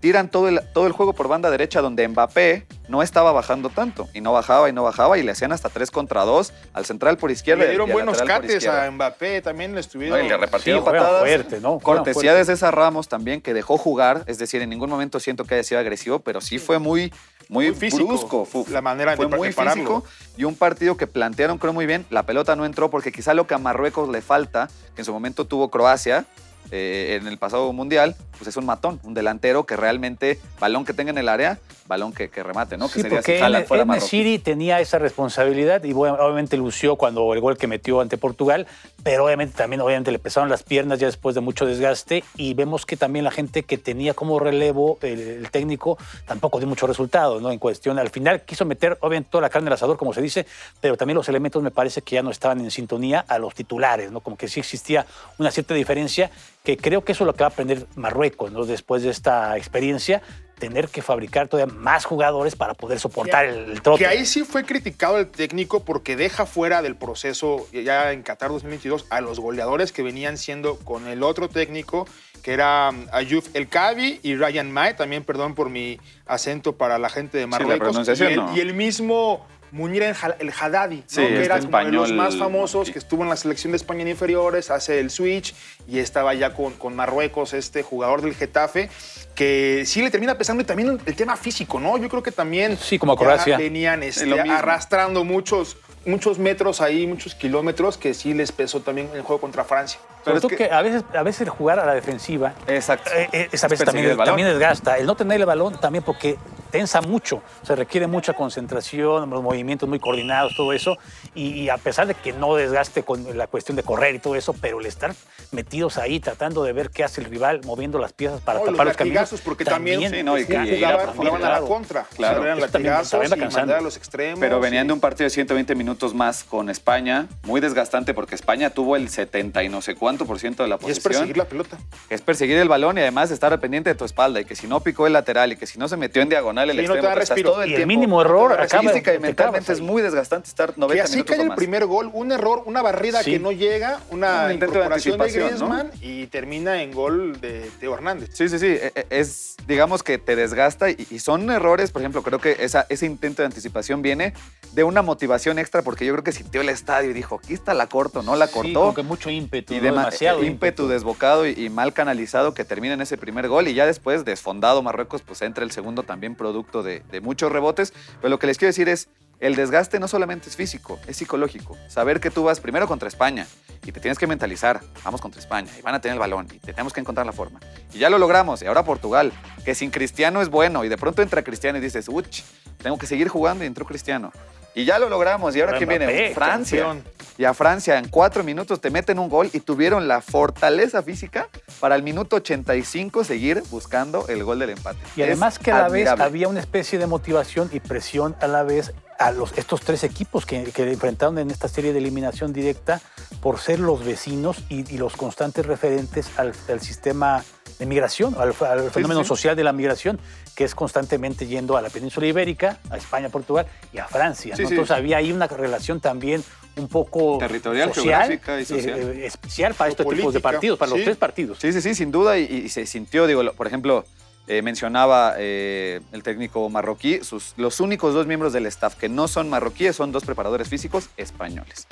tiran 0.03 0.27
todo 0.27 0.49
el, 0.49 0.59
todo 0.73 0.85
el 0.85 0.91
juego 0.91 1.13
por 1.13 1.29
banda 1.29 1.49
derecha 1.49 1.79
donde 1.79 2.05
Mbappé 2.05 2.65
no 2.89 3.01
estaba 3.01 3.31
bajando 3.31 3.69
tanto 3.69 4.09
y 4.13 4.19
no 4.19 4.33
bajaba 4.33 4.67
y 4.67 4.73
no 4.73 4.83
bajaba 4.83 5.17
y 5.17 5.23
le 5.23 5.31
hacían 5.31 5.53
hasta 5.53 5.69
3 5.69 5.91
contra 5.91 6.25
2 6.25 6.51
al 6.73 6.83
central 6.83 7.15
por 7.15 7.31
izquierda. 7.31 7.63
Le 7.63 7.69
dieron 7.69 7.89
y 7.89 7.93
buenos 7.93 8.21
cates 8.21 8.67
a 8.67 8.91
Mbappé, 8.91 9.41
también 9.41 9.73
le 9.73 9.79
estuvieron... 9.79 10.19
No, 10.19 10.25
y 10.25 10.27
le 10.27 10.35
Sí, 10.35 10.41
repartieron 10.41 10.81
juegan 10.83 11.03
patadas. 11.03 11.21
fuerte, 11.21 11.61
¿no? 11.61 11.79
Cortesía 11.79 12.31
fuerte. 12.33 12.37
de 12.37 12.43
César 12.43 12.75
Ramos 12.75 13.07
también, 13.07 13.39
que 13.39 13.53
dejó 13.53 13.77
jugar, 13.77 14.25
es 14.27 14.37
decir, 14.39 14.61
en 14.61 14.71
ningún 14.71 14.89
momento 14.89 15.21
siento 15.21 15.45
que 15.45 15.53
haya 15.55 15.63
sido 15.63 15.79
agresivo, 15.79 16.19
pero 16.19 16.41
sí 16.41 16.59
fue 16.59 16.79
muy, 16.79 17.13
muy, 17.47 17.67
Muy 17.67 17.75
físico, 17.75 18.05
brusco. 18.05 18.45
La 18.71 18.81
manera 18.81 19.15
fue 19.15 19.27
de 19.27 19.37
muy 19.37 19.53
físico 19.53 20.03
y 20.35 20.43
un 20.43 20.55
partido 20.55 20.97
que 20.97 21.07
plantearon 21.07 21.59
creo 21.59 21.71
muy 21.71 21.85
bien. 21.85 22.05
La 22.09 22.23
pelota 22.23 22.57
no 22.57 22.65
entró 22.65 22.89
porque 22.89 23.13
quizá 23.13 23.33
lo 23.33 23.47
que 23.47 23.53
a 23.53 23.57
Marruecos 23.57 24.09
le 24.09 24.21
falta, 24.21 24.67
que 24.95 25.01
en 25.01 25.05
su 25.05 25.13
momento 25.13 25.45
tuvo 25.45 25.71
Croacia 25.71 26.25
eh, 26.75 27.19
en 27.21 27.27
el 27.27 27.37
pasado 27.37 27.71
mundial, 27.71 28.15
pues 28.35 28.47
es 28.47 28.57
un 28.57 28.65
matón, 28.65 28.99
un 29.03 29.13
delantero 29.13 29.63
que 29.67 29.75
realmente, 29.77 30.39
balón 30.59 30.85
que 30.85 30.93
tenga 30.93 31.11
en 31.11 31.19
el 31.19 31.29
área, 31.29 31.59
balón 31.85 32.13
que, 32.13 32.29
que 32.31 32.41
remate, 32.41 32.77
¿no? 32.77 32.87
Que 32.87 32.93
Sí, 32.95 33.01
sería 33.01 33.17
porque 33.19 33.37
si 33.37 33.43
Haaland 33.43 33.67
fuera. 33.67 33.99
City 33.99 34.39
tenía 34.39 34.79
esa 34.79 34.97
responsabilidad 34.97 35.83
y 35.83 35.93
bueno, 35.93 36.15
obviamente 36.15 36.57
lució 36.57 36.95
cuando 36.95 37.31
el 37.35 37.41
gol 37.41 37.59
que 37.59 37.67
metió 37.67 38.01
ante 38.01 38.17
Portugal, 38.17 38.65
pero 39.03 39.25
obviamente 39.25 39.55
también 39.55 39.81
obviamente 39.81 40.11
le 40.11 40.17
pesaron 40.17 40.49
las 40.49 40.63
piernas 40.63 40.97
ya 40.97 41.05
después 41.05 41.35
de 41.35 41.41
mucho 41.41 41.67
desgaste 41.67 42.23
y 42.37 42.55
vemos 42.55 42.87
que 42.87 42.97
también 42.97 43.23
la 43.23 43.31
gente 43.31 43.61
que 43.61 43.77
tenía 43.77 44.15
como 44.15 44.39
relevo 44.39 44.97
el, 45.03 45.19
el 45.19 45.51
técnico 45.51 45.99
tampoco 46.25 46.57
dio 46.57 46.67
mucho 46.67 46.87
resultado, 46.87 47.39
¿no? 47.39 47.51
En 47.51 47.59
cuestión, 47.59 47.99
al 47.99 48.09
final 48.09 48.41
quiso 48.41 48.65
meter 48.65 48.97
obviamente 49.01 49.29
toda 49.29 49.43
la 49.43 49.49
carne 49.49 49.67
al 49.67 49.73
asador, 49.73 49.97
como 49.97 50.11
se 50.11 50.23
dice, 50.23 50.47
pero 50.81 50.97
también 50.97 51.17
los 51.17 51.29
elementos 51.29 51.61
me 51.61 51.69
parece 51.69 52.01
que 52.01 52.15
ya 52.15 52.23
no 52.23 52.31
estaban 52.31 52.61
en 52.61 52.71
sintonía 52.71 53.23
a 53.27 53.37
los 53.37 53.53
titulares, 53.53 54.11
¿no? 54.11 54.21
Como 54.21 54.37
que 54.37 54.47
sí 54.47 54.59
existía 54.59 55.05
una 55.37 55.51
cierta 55.51 55.75
diferencia 55.75 56.31
que 56.63 56.77
creo 56.77 57.03
que 57.03 57.11
eso 57.11 57.25
es 57.25 57.27
lo 57.27 57.33
que 57.33 57.43
va 57.43 57.47
a 57.47 57.51
aprender 57.51 57.85
Marruecos, 57.95 58.51
¿no? 58.51 58.65
Después 58.65 59.03
de 59.03 59.09
esta 59.09 59.57
experiencia, 59.57 60.21
tener 60.57 60.87
que 60.87 61.01
fabricar 61.01 61.49
todavía 61.49 61.73
más 61.73 62.05
jugadores 62.05 62.55
para 62.55 62.73
poder 62.73 62.99
soportar 62.99 63.45
el, 63.45 63.71
el 63.71 63.81
trote. 63.81 63.99
Que 63.99 64.07
ahí 64.07 64.25
sí 64.25 64.45
fue 64.45 64.63
criticado 64.63 65.19
el 65.19 65.27
técnico 65.27 65.83
porque 65.83 66.15
deja 66.15 66.45
fuera 66.45 66.81
del 66.81 66.95
proceso 66.95 67.67
ya 67.73 68.13
en 68.13 68.23
Qatar 68.23 68.49
2022 68.49 69.07
a 69.09 69.19
los 69.19 69.41
goleadores 69.41 69.91
que 69.91 70.03
venían 70.03 70.37
siendo 70.37 70.77
con 70.79 71.07
el 71.07 71.21
otro 71.21 71.49
técnico 71.49 72.07
que 72.43 72.53
era 72.53 72.89
Ayuf 73.11 73.47
El 73.53 73.69
Kabi 73.69 74.19
y 74.21 74.35
Ryan 74.35 74.71
May, 74.71 74.95
también 74.95 75.23
perdón 75.23 75.55
por 75.55 75.69
mi 75.69 75.99
acento 76.25 76.75
para 76.75 76.99
la 76.99 77.09
gente 77.09 77.37
de 77.37 77.45
la 77.45 77.47
Marruecos. 77.47 77.79
pronunciación, 77.79 78.29
y, 78.29 78.33
el, 78.33 78.39
no. 78.39 78.57
y 78.57 78.59
el 78.59 78.73
mismo 78.73 79.47
Munir 79.73 80.03
El 80.03 80.53
Haddadi, 80.57 80.97
¿no? 80.97 81.03
Sí, 81.07 81.15
que 81.21 81.33
este 81.33 81.45
era 81.45 81.59
como 81.59 81.77
de 81.79 81.91
los 81.91 82.11
más 82.13 82.37
famosos, 82.37 82.91
que 82.91 82.99
estuvo 82.99 83.23
en 83.23 83.29
la 83.29 83.35
selección 83.35 83.71
de 83.71 83.77
España 83.77 84.03
en 84.03 84.09
inferiores, 84.09 84.69
hace 84.69 84.99
el 84.99 85.09
switch 85.09 85.55
y 85.87 85.97
estaba 85.97 86.33
ya 86.35 86.53
con, 86.53 86.73
con 86.73 86.95
Marruecos, 86.95 87.53
este 87.53 87.81
jugador 87.81 88.21
del 88.21 88.35
Getafe, 88.35 88.89
que 89.33 89.83
sí 89.87 90.03
le 90.03 90.11
termina 90.11 90.37
pesando 90.37 90.61
y 90.61 90.65
también 90.65 90.99
el 91.05 91.15
tema 91.15 91.35
físico, 91.35 91.79
¿no? 91.79 91.97
Yo 91.97 92.07
creo 92.07 92.21
que 92.21 92.31
también 92.31 92.77
Sí, 92.77 92.99
como 92.99 93.15
Croacia. 93.17 93.57
venían 93.57 94.03
este, 94.03 94.31
arrastrando 94.49 95.23
muchos, 95.23 95.75
muchos 96.05 96.37
metros 96.37 96.79
ahí, 96.79 97.07
muchos 97.07 97.33
kilómetros, 97.33 97.97
que 97.97 98.13
sí 98.13 98.35
les 98.35 98.51
pesó 98.51 98.81
también 98.81 99.09
el 99.15 99.21
juego 99.23 99.41
contra 99.41 99.63
Francia. 99.63 99.99
Sobre 99.99 100.23
Pero 100.25 100.35
es 100.37 100.41
todo 100.41 100.49
que- 100.49 100.57
que, 100.57 100.71
a, 100.71 100.81
veces, 100.83 101.03
a 101.15 101.23
veces 101.23 101.41
el 101.41 101.49
jugar 101.49 101.79
a 101.79 101.85
la 101.85 101.95
defensiva 101.95 102.53
Exacto. 102.67 103.09
eh, 103.13 103.27
eh, 103.33 103.49
esa 103.51 103.65
Es 103.65 103.71
vez 103.71 103.83
también, 103.83 104.15
también 104.17 104.47
desgasta. 104.47 104.97
El 104.97 105.07
no 105.07 105.15
tener 105.15 105.39
el 105.39 105.45
balón 105.47 105.79
también 105.81 106.03
porque 106.03 106.37
tensa 106.73 107.01
mucho, 107.01 107.43
se 107.61 107.75
requiere 107.75 108.07
mucha 108.07 108.33
concentración, 108.33 109.29
los 109.29 109.43
movimientos 109.43 109.87
muy 109.87 109.99
coordinados, 109.99 110.55
todo 110.55 110.73
eso. 110.73 110.97
Y, 111.35 111.49
y 111.49 111.69
a 111.69 111.77
pesar 111.77 112.07
de 112.07 112.15
que 112.15 112.33
no 112.33 112.55
desgaste 112.55 113.03
con 113.03 113.37
la 113.37 113.45
cuestión 113.45 113.75
de 113.75 113.83
correr 113.83 114.15
y 114.15 114.19
todo 114.19 114.35
eso, 114.35 114.53
pero 114.59 114.79
el 114.79 114.87
estar 114.87 115.13
metidos 115.51 115.99
ahí 115.99 116.19
tratando 116.19 116.63
de 116.63 116.73
ver 116.73 116.89
qué 116.89 117.03
hace 117.03 117.21
el 117.21 117.27
rival, 117.29 117.61
moviendo 117.63 117.99
las 117.99 118.11
piezas 118.11 118.41
para 118.41 118.57
No, 118.59 118.65
y 118.65 118.71
tapar 118.71 118.87
los 118.87 118.93
los 118.93 118.97
caminos. 118.97 119.41
porque 119.45 119.65
también, 119.65 120.09
Sí, 120.11 120.23
no, 120.23 120.35
y 120.35 120.45
que- 120.47 120.57
jugaban, 120.57 121.15
jugaban 121.15 121.43
a 121.45 121.49
la 121.51 121.61
contra. 121.61 122.03
claro. 122.15 122.39
O 122.39 122.43
sea, 122.43 122.51
eran 122.51 122.59
latigazos 122.59 123.25
y 123.27 123.39
mandar 123.39 123.77
a 123.77 123.81
los 123.81 123.95
extremos. 123.95 124.39
Pero 124.39 124.59
venían 124.59 124.85
y- 124.85 124.87
de 124.87 124.93
un 124.93 124.99
partido 124.99 125.25
de 125.25 125.29
120 125.29 125.75
minutos 125.75 126.15
más 126.15 126.43
con 126.43 126.71
España, 126.71 127.27
muy 127.43 127.61
desgastante 127.61 128.15
porque 128.15 128.33
España 128.33 128.71
tuvo 128.71 128.95
el 128.95 129.09
70 129.09 129.61
y 129.63 129.69
no 129.69 129.83
sé 129.83 129.93
cuánto 129.93 130.25
por 130.25 130.39
ciento 130.39 130.63
de 130.63 130.69
la 130.69 130.79
Y 130.81 130.89
es 130.89 130.99
perseguir 130.99 131.37
la 131.37 131.45
pelota. 131.45 131.77
Es 132.09 132.21
perseguir 132.21 132.57
el 132.57 132.67
balón 132.67 132.97
y 132.97 133.01
además 133.01 133.29
estar 133.29 133.53
al 133.53 133.59
pendiente 133.59 133.91
de 133.91 133.95
tu 133.95 134.05
espalda 134.05 134.39
y 134.41 134.45
que 134.45 134.55
si 134.55 134.65
no 134.65 134.79
picó 134.79 135.05
el 135.05 135.13
lateral 135.13 135.51
y 135.51 135.55
que 135.55 135.67
si 135.67 135.77
no 135.77 135.87
se 135.87 135.97
metió 135.97 136.23
en 136.23 136.29
diagonal 136.29 136.62
el 136.69 136.79
Sí, 136.79 136.87
no 136.87 136.93
te 136.95 137.01
da 137.01 137.09
estás 137.13 137.29
respiro. 137.29 137.51
todo 137.51 137.63
el 137.63 137.69
Y 137.69 137.73
el 137.73 137.77
tiempo. 137.79 137.87
mínimo 137.95 138.21
error 138.21 138.53
acaba 138.59 138.83
Física 138.83 139.11
y 139.11 139.15
te 139.17 139.19
mentalmente 139.19 139.73
es 139.73 139.81
muy 139.81 140.01
desgastante 140.01 140.47
estar 140.49 140.77
90 140.77 140.93
Que 140.95 141.01
así 141.01 141.13
minutos 141.15 141.35
cae 141.35 141.41
el 141.43 141.49
más. 141.49 141.57
primer 141.57 141.85
gol, 141.85 142.09
un 142.13 142.31
error, 142.31 142.63
una 142.65 142.81
barrida 142.81 143.19
Sí. 143.19 143.25
Sí. 143.25 143.31
que 143.33 143.39
no 143.39 143.51
llega, 143.51 143.99
una 144.11 144.45
Un 144.45 144.51
intento 144.53 144.73
de 144.73 144.79
incorporación 144.79 145.17
de, 145.17 145.23
anticipación, 145.23 145.59
¿no? 145.69 145.75
Griezmann 145.75 145.91
y 146.01 146.27
termina 146.27 146.81
en 146.81 146.91
gol 146.91 147.39
de 147.41 147.69
Teo 147.79 147.93
Hernández. 147.93 148.29
Sí, 148.33 148.49
sí, 148.49 148.59
sí. 148.59 148.67
e- 148.67 148.91
e- 148.95 149.05
Es, 149.09 149.55
digamos 149.67 150.03
que 150.03 150.17
te 150.17 150.35
desgasta 150.35 150.89
y, 150.89 151.07
y 151.09 151.19
son 151.19 151.49
errores. 151.51 151.91
Por 151.91 152.01
ejemplo, 152.01 152.21
creo 152.23 152.39
que 152.39 152.57
esa, 152.59 152.85
ese 152.89 153.05
intento 153.05 153.41
de 153.41 153.47
anticipación 153.47 154.01
viene 154.01 154.33
de 154.73 154.83
una 154.83 155.01
motivación 155.01 155.59
extra 155.59 155.81
porque 155.81 156.05
yo 156.05 156.13
creo 156.13 156.23
que 156.23 156.31
sintió 156.31 156.61
el 156.61 156.69
estadio 156.69 157.11
y 157.11 157.13
dijo, 157.13 157.39
aquí 157.43 157.53
está 157.53 157.73
la 157.73 157.87
corto, 157.87 158.23
no 158.23 158.35
la 158.35 158.47
Sí, 158.47 158.53
cortó. 158.53 158.73
como 158.73 158.93
que 158.95 159.03
mucho 159.03 159.29
ímpetu, 159.29 159.73
y 159.73 159.79
demasiado 159.79 160.41
eh, 160.41 160.45
ímpetu 160.47 160.87
desbocado 160.87 161.47
y, 161.47 161.51
y 161.51 161.69
mal 161.69 161.93
canalizado 161.93 162.53
que 162.53 162.63
termina 162.65 162.93
en 162.95 163.01
ese 163.01 163.17
primer 163.17 163.47
gol 163.47 163.67
y 163.67 163.73
ya 163.73 163.85
después 163.85 164.25
desfondado 164.25 164.81
Marruecos 164.81 165.21
pues 165.21 165.41
entra 165.41 165.63
el 165.63 165.71
segundo 165.71 166.03
también 166.03 166.35
producto 166.35 166.52
de, 166.83 167.03
de 167.11 167.21
muchos 167.21 167.51
rebotes 167.51 167.93
pero 168.21 168.29
lo 168.29 168.39
que 168.39 168.47
les 168.47 168.57
quiero 168.57 168.69
decir 168.69 168.89
es 168.89 169.09
el 169.39 169.55
desgaste 169.55 169.99
no 169.99 170.07
solamente 170.07 170.49
es 170.49 170.55
físico 170.55 170.99
es 171.07 171.17
psicológico. 171.17 171.77
Saber 171.87 172.19
que 172.19 172.29
tú 172.29 172.43
vas 172.43 172.59
primero 172.59 172.87
contra 172.87 173.07
España 173.07 173.45
y 173.85 173.91
te 173.91 173.99
tienes 173.99 174.17
que 174.17 174.27
mentalizar 174.27 174.81
vamos 175.03 175.19
contra 175.19 175.39
España 175.41 175.69
y 175.77 175.81
van 175.81 175.95
a 175.95 175.99
tener 175.99 176.13
el 176.13 176.19
balón 176.19 176.47
y 176.51 176.59
tenemos 176.59 176.93
que 176.93 177.01
encontrar 177.01 177.25
la 177.25 177.33
forma. 177.33 177.59
Y 177.93 177.99
ya 177.99 178.09
lo 178.09 178.17
logramos 178.17 178.61
y 178.61 178.65
ahora 178.65 178.83
Portugal 178.83 179.33
que 179.65 179.75
sin 179.75 179.91
Cristiano 179.91 180.41
es 180.41 180.49
bueno 180.49 180.85
y 180.85 180.89
de 180.89 180.97
pronto 180.97 181.21
entra 181.21 181.43
Cristiano 181.43 181.77
y 181.77 181.81
dices 181.81 182.07
uch 182.07 182.41
tengo 182.81 182.97
que 182.97 183.07
seguir 183.07 183.27
jugando 183.27 183.63
y 183.63 183.67
entró 183.67 183.85
Cristiano. 183.85 184.31
Y 184.75 184.85
ya 184.85 184.97
lo 184.97 185.07
logramos 185.09 185.55
y 185.55 185.61
ahora 185.61 185.77
quién 185.77 185.89
viene 185.89 186.33
Francia. 186.33 186.83
campeón. 186.83 187.12
Y 187.37 187.45
a 187.45 187.53
Francia 187.53 187.97
en 187.97 188.07
cuatro 188.09 188.43
minutos 188.43 188.79
te 188.79 188.89
meten 188.89 189.19
un 189.19 189.29
gol 189.29 189.49
y 189.53 189.59
tuvieron 189.59 190.07
la 190.07 190.21
fortaleza 190.21 191.01
física 191.01 191.49
para 191.79 191.95
el 191.95 192.03
minuto 192.03 192.37
85 192.37 193.23
seguir 193.23 193.63
buscando 193.71 194.27
el 194.27 194.43
gol 194.43 194.59
del 194.59 194.71
empate. 194.71 194.99
Y 195.15 195.23
además 195.23 195.59
que 195.59 195.71
a 195.71 195.83
la 195.83 195.89
vez 195.89 196.07
había 196.07 196.47
una 196.47 196.59
especie 196.59 196.99
de 196.99 197.07
motivación 197.07 197.69
y 197.73 197.79
presión 197.79 198.35
a 198.41 198.47
la 198.47 198.63
vez 198.63 198.93
a 199.19 199.31
los, 199.31 199.57
estos 199.57 199.81
tres 199.81 200.03
equipos 200.03 200.45
que, 200.45 200.63
que 200.63 200.91
enfrentaron 200.91 201.37
en 201.37 201.51
esta 201.51 201.67
serie 201.67 201.93
de 201.93 201.99
eliminación 201.99 202.51
directa 202.51 203.01
por 203.41 203.59
ser 203.59 203.79
los 203.79 204.03
vecinos 204.03 204.63
y, 204.69 204.91
y 204.93 204.97
los 204.97 205.15
constantes 205.15 205.65
referentes 205.65 206.29
al, 206.37 206.53
al 206.67 206.81
sistema 206.81 207.43
de 207.79 207.85
migración, 207.85 208.35
al, 208.37 208.53
al 208.65 208.91
fenómeno 208.91 209.21
sí. 209.21 209.27
social 209.27 209.55
de 209.55 209.63
la 209.63 209.73
migración, 209.73 210.19
que 210.55 210.63
es 210.63 210.75
constantemente 210.75 211.47
yendo 211.47 211.77
a 211.77 211.81
la 211.81 211.89
península 211.89 212.27
ibérica, 212.27 212.79
a 212.89 212.97
España, 212.97 213.29
Portugal 213.29 213.65
y 213.91 213.97
a 213.97 214.07
Francia. 214.07 214.55
Sí, 214.55 214.63
¿no? 214.63 214.69
sí. 214.69 214.73
Entonces 214.75 214.95
había 214.95 215.17
ahí 215.17 215.31
una 215.31 215.47
relación 215.47 215.99
también 215.99 216.43
un 216.75 216.87
poco 216.87 217.37
Territorial, 217.37 217.93
social, 217.93 218.27
geográfica 218.27 218.61
y 218.61 218.65
social. 218.65 218.99
eh, 218.99 219.13
eh, 219.21 219.25
especial 219.25 219.73
para 219.73 219.89
estos 219.89 220.05
tipos 220.05 220.17
de 220.33 220.39
Política, 220.39 220.51
partidos, 220.51 220.79
para 220.79 220.91
sí. 220.91 220.97
los 220.97 221.05
tres 221.05 221.17
partidos. 221.17 221.57
Sí, 221.59 221.71
sí, 221.71 221.81
sí, 221.81 221.95
sin 221.95 222.11
duda. 222.11 222.37
Y, 222.37 222.43
y 222.43 222.69
se 222.69 222.85
sintió, 222.85 223.27
digo, 223.27 223.43
por 223.53 223.67
ejemplo, 223.67 224.05
eh, 224.45 224.61
mencionaba 224.61 225.35
eh, 225.37 226.01
el 226.11 226.21
técnico 226.21 226.69
marroquí, 226.69 227.23
sus, 227.23 227.53
los 227.55 227.79
únicos 227.79 228.13
dos 228.13 228.27
miembros 228.27 228.51
del 228.51 228.65
staff 228.65 228.95
que 228.95 229.07
no 229.07 229.29
son 229.29 229.49
marroquíes 229.49 229.95
son 229.95 230.11
dos 230.11 230.25
preparadores 230.25 230.67
físicos 230.67 231.09
españoles. 231.15 231.87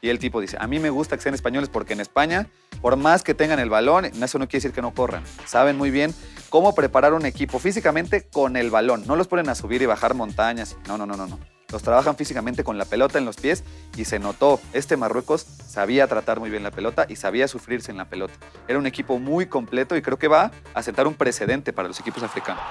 Y 0.00 0.08
el 0.08 0.18
tipo 0.18 0.40
dice, 0.40 0.56
a 0.58 0.66
mí 0.66 0.80
me 0.80 0.90
gusta 0.90 1.16
que 1.16 1.22
sean 1.22 1.36
españoles 1.36 1.68
porque 1.68 1.92
en 1.92 2.00
España, 2.00 2.48
por 2.80 2.96
más 2.96 3.22
que 3.22 3.34
tengan 3.34 3.60
el 3.60 3.70
balón, 3.70 4.06
eso 4.06 4.38
no 4.40 4.48
quiere 4.48 4.58
decir 4.58 4.72
que 4.72 4.82
no 4.82 4.92
corran. 4.92 5.22
Saben 5.46 5.78
muy 5.78 5.92
bien 5.92 6.12
cómo 6.48 6.74
preparar 6.74 7.12
un 7.12 7.24
equipo 7.24 7.60
físicamente 7.60 8.22
con 8.22 8.56
el 8.56 8.70
balón. 8.70 9.04
No 9.06 9.14
los 9.14 9.28
ponen 9.28 9.48
a 9.48 9.54
subir 9.54 9.80
y 9.80 9.86
bajar 9.86 10.14
montañas. 10.14 10.76
No, 10.88 10.98
no, 10.98 11.06
no, 11.06 11.16
no, 11.16 11.28
no. 11.28 11.38
Los 11.72 11.82
trabajan 11.82 12.16
físicamente 12.16 12.64
con 12.64 12.76
la 12.76 12.84
pelota 12.84 13.18
en 13.18 13.24
los 13.24 13.36
pies 13.36 13.64
y 13.96 14.04
se 14.04 14.18
notó, 14.18 14.60
este 14.74 14.98
Marruecos 14.98 15.46
sabía 15.66 16.06
tratar 16.06 16.38
muy 16.38 16.50
bien 16.50 16.62
la 16.62 16.70
pelota 16.70 17.06
y 17.08 17.16
sabía 17.16 17.48
sufrirse 17.48 17.90
en 17.90 17.96
la 17.96 18.04
pelota. 18.04 18.34
Era 18.68 18.78
un 18.78 18.86
equipo 18.86 19.18
muy 19.18 19.46
completo 19.46 19.96
y 19.96 20.02
creo 20.02 20.18
que 20.18 20.28
va 20.28 20.50
a 20.74 20.82
sentar 20.82 21.06
un 21.06 21.14
precedente 21.14 21.72
para 21.72 21.88
los 21.88 21.98
equipos 21.98 22.22
africanos. 22.22 22.62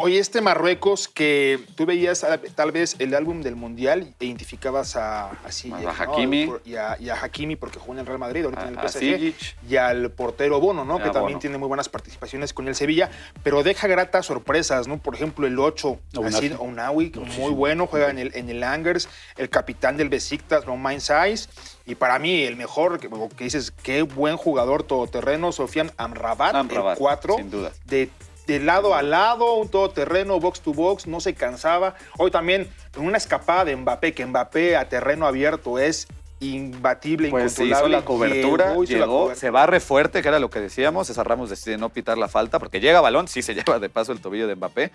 Oye, 0.00 0.18
este 0.18 0.40
Marruecos 0.40 1.08
que 1.08 1.60
tú 1.74 1.84
veías 1.86 2.24
ah, 2.24 2.40
tal 2.54 2.72
vez 2.72 2.96
el 2.98 3.14
álbum 3.14 3.42
del 3.42 3.56
Mundial 3.56 4.14
e 4.20 4.26
identificabas 4.26 4.96
a, 4.96 5.30
a 5.30 5.52
Ziyech, 5.52 5.86
A 5.86 6.04
¿no? 6.06 6.12
Hakimi. 6.12 6.52
Y, 6.64 6.76
a, 6.76 6.96
y 7.00 7.08
a 7.08 7.20
Hakimi 7.20 7.56
porque 7.56 7.78
jugó 7.78 7.94
en 7.94 8.00
el 8.00 8.06
Real 8.06 8.18
Madrid, 8.18 8.44
ahorita 8.44 8.68
en 8.68 8.78
el 8.78 8.88
PSG. 8.88 9.34
Y 9.68 9.76
al 9.76 10.10
portero 10.10 10.60
Bono, 10.60 10.84
¿no? 10.84 10.96
A 10.96 10.98
que 11.02 11.10
también 11.10 11.34
Bono. 11.34 11.38
tiene 11.40 11.58
muy 11.58 11.68
buenas 11.68 11.88
participaciones 11.88 12.52
con 12.52 12.68
el 12.68 12.74
Sevilla, 12.74 13.10
pero 13.42 13.62
deja 13.62 13.86
gratas 13.88 14.26
sorpresas, 14.26 14.86
¿no? 14.86 14.98
Por 14.98 15.14
ejemplo, 15.14 15.46
el 15.46 15.58
8, 15.58 15.98
Ounahi. 16.16 16.34
así, 16.34 16.52
Ounahi, 16.58 17.12
muy 17.36 17.52
bueno, 17.52 17.86
juega 17.86 18.10
en 18.10 18.18
el, 18.18 18.30
en 18.34 18.48
el 18.50 18.62
Angers, 18.62 19.08
el 19.36 19.50
capitán 19.50 19.96
del 19.96 20.08
Besiktas, 20.08 20.64
Romain 20.64 21.00
Saiz, 21.00 21.48
y 21.86 21.94
para 21.94 22.18
mí 22.18 22.42
el 22.42 22.56
mejor, 22.56 23.00
que, 23.00 23.08
que 23.36 23.44
dices, 23.44 23.72
qué 23.82 24.02
buen 24.02 24.36
jugador 24.36 24.82
todoterreno, 24.82 25.52
Sofian 25.52 25.90
Amrabat, 25.96 26.54
Amrabat, 26.54 26.92
el 26.92 26.98
4, 26.98 27.36
sin 27.36 27.50
duda. 27.50 27.72
de, 27.86 28.10
de 28.48 28.58
lado 28.60 28.94
a 28.94 29.02
lado, 29.02 29.54
un 29.56 29.68
todoterreno, 29.68 30.40
box 30.40 30.62
to 30.62 30.72
box, 30.72 31.06
no 31.06 31.20
se 31.20 31.34
cansaba. 31.34 31.94
Hoy 32.16 32.30
también 32.30 32.66
en 32.96 33.04
una 33.04 33.18
escapada 33.18 33.66
de 33.66 33.76
Mbappé, 33.76 34.14
que 34.14 34.24
Mbappé 34.24 34.74
a 34.74 34.88
terreno 34.88 35.26
abierto 35.26 35.78
es 35.78 36.08
imbatible, 36.40 37.28
Pues 37.28 37.52
se 37.52 37.66
hizo 37.66 37.88
la 37.88 38.06
cobertura, 38.06 38.70
llegó, 38.70 38.84
la 38.84 39.06
cobertura. 39.06 39.34
se 39.34 39.50
barre 39.50 39.80
fuerte, 39.80 40.22
que 40.22 40.28
era 40.28 40.38
lo 40.38 40.48
que 40.48 40.60
decíamos. 40.60 41.08
César 41.08 41.28
Ramos 41.28 41.50
decide 41.50 41.76
no 41.76 41.90
pitar 41.90 42.16
la 42.16 42.28
falta 42.28 42.58
porque 42.58 42.80
llega 42.80 43.02
balón, 43.02 43.28
sí 43.28 43.42
se 43.42 43.54
lleva 43.54 43.78
de 43.78 43.90
paso 43.90 44.12
el 44.12 44.20
tobillo 44.22 44.48
de 44.48 44.54
Mbappé, 44.54 44.92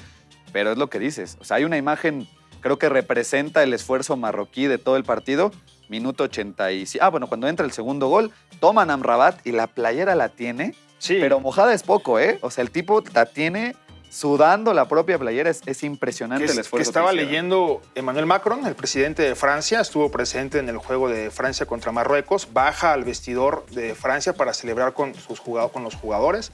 pero 0.51 0.71
es 0.71 0.77
lo 0.79 0.89
que 0.89 0.97
dices. 0.97 1.37
O 1.39 1.43
sea, 1.43 1.57
hay 1.57 1.63
una 1.63 1.77
imagen, 1.77 2.27
creo 2.59 2.79
que 2.79 2.89
representa 2.89 3.61
el 3.61 3.71
esfuerzo 3.73 4.17
marroquí 4.17 4.65
de 4.65 4.79
todo 4.79 4.97
el 4.97 5.03
partido. 5.03 5.51
Minuto 5.89 6.23
85. 6.23 7.05
Ah, 7.05 7.09
bueno, 7.09 7.27
cuando 7.27 7.47
entra 7.47 7.67
el 7.67 7.71
segundo 7.71 8.07
gol, 8.07 8.31
toman 8.59 8.89
a 8.89 8.93
Amrabat 8.93 9.45
y 9.45 9.51
la 9.51 9.67
playera 9.67 10.15
la 10.15 10.29
tiene, 10.29 10.73
Sí. 11.03 11.17
pero 11.19 11.39
mojada 11.41 11.73
es 11.73 11.83
poco, 11.83 12.17
¿eh? 12.17 12.39
O 12.41 12.49
sea, 12.49 12.61
el 12.61 12.71
tipo 12.71 13.03
la 13.13 13.25
tiene 13.25 13.75
sudando 14.09 14.73
la 14.73 14.87
propia 14.87 15.17
playera. 15.17 15.49
Es, 15.49 15.61
es 15.65 15.83
impresionante 15.83 16.45
que, 16.45 16.51
el 16.51 16.59
esfuerzo. 16.59 16.77
que 16.77 16.87
estaba 16.89 17.11
leyendo 17.11 17.81
Emmanuel 17.95 18.25
Macron, 18.25 18.65
el 18.65 18.75
presidente 18.75 19.21
de 19.23 19.35
Francia, 19.35 19.81
estuvo 19.81 20.09
presente 20.11 20.59
en 20.59 20.69
el 20.69 20.77
juego 20.77 21.09
de 21.09 21.29
Francia 21.31 21.65
contra 21.65 21.91
Marruecos, 21.91 22.47
baja 22.53 22.93
al 22.93 23.03
vestidor 23.03 23.65
de 23.71 23.95
Francia 23.95 24.33
para 24.33 24.53
celebrar 24.53 24.93
con, 24.93 25.13
sus 25.15 25.39
jugado- 25.39 25.69
con 25.73 25.83
los 25.83 25.95
jugadores 25.95 26.51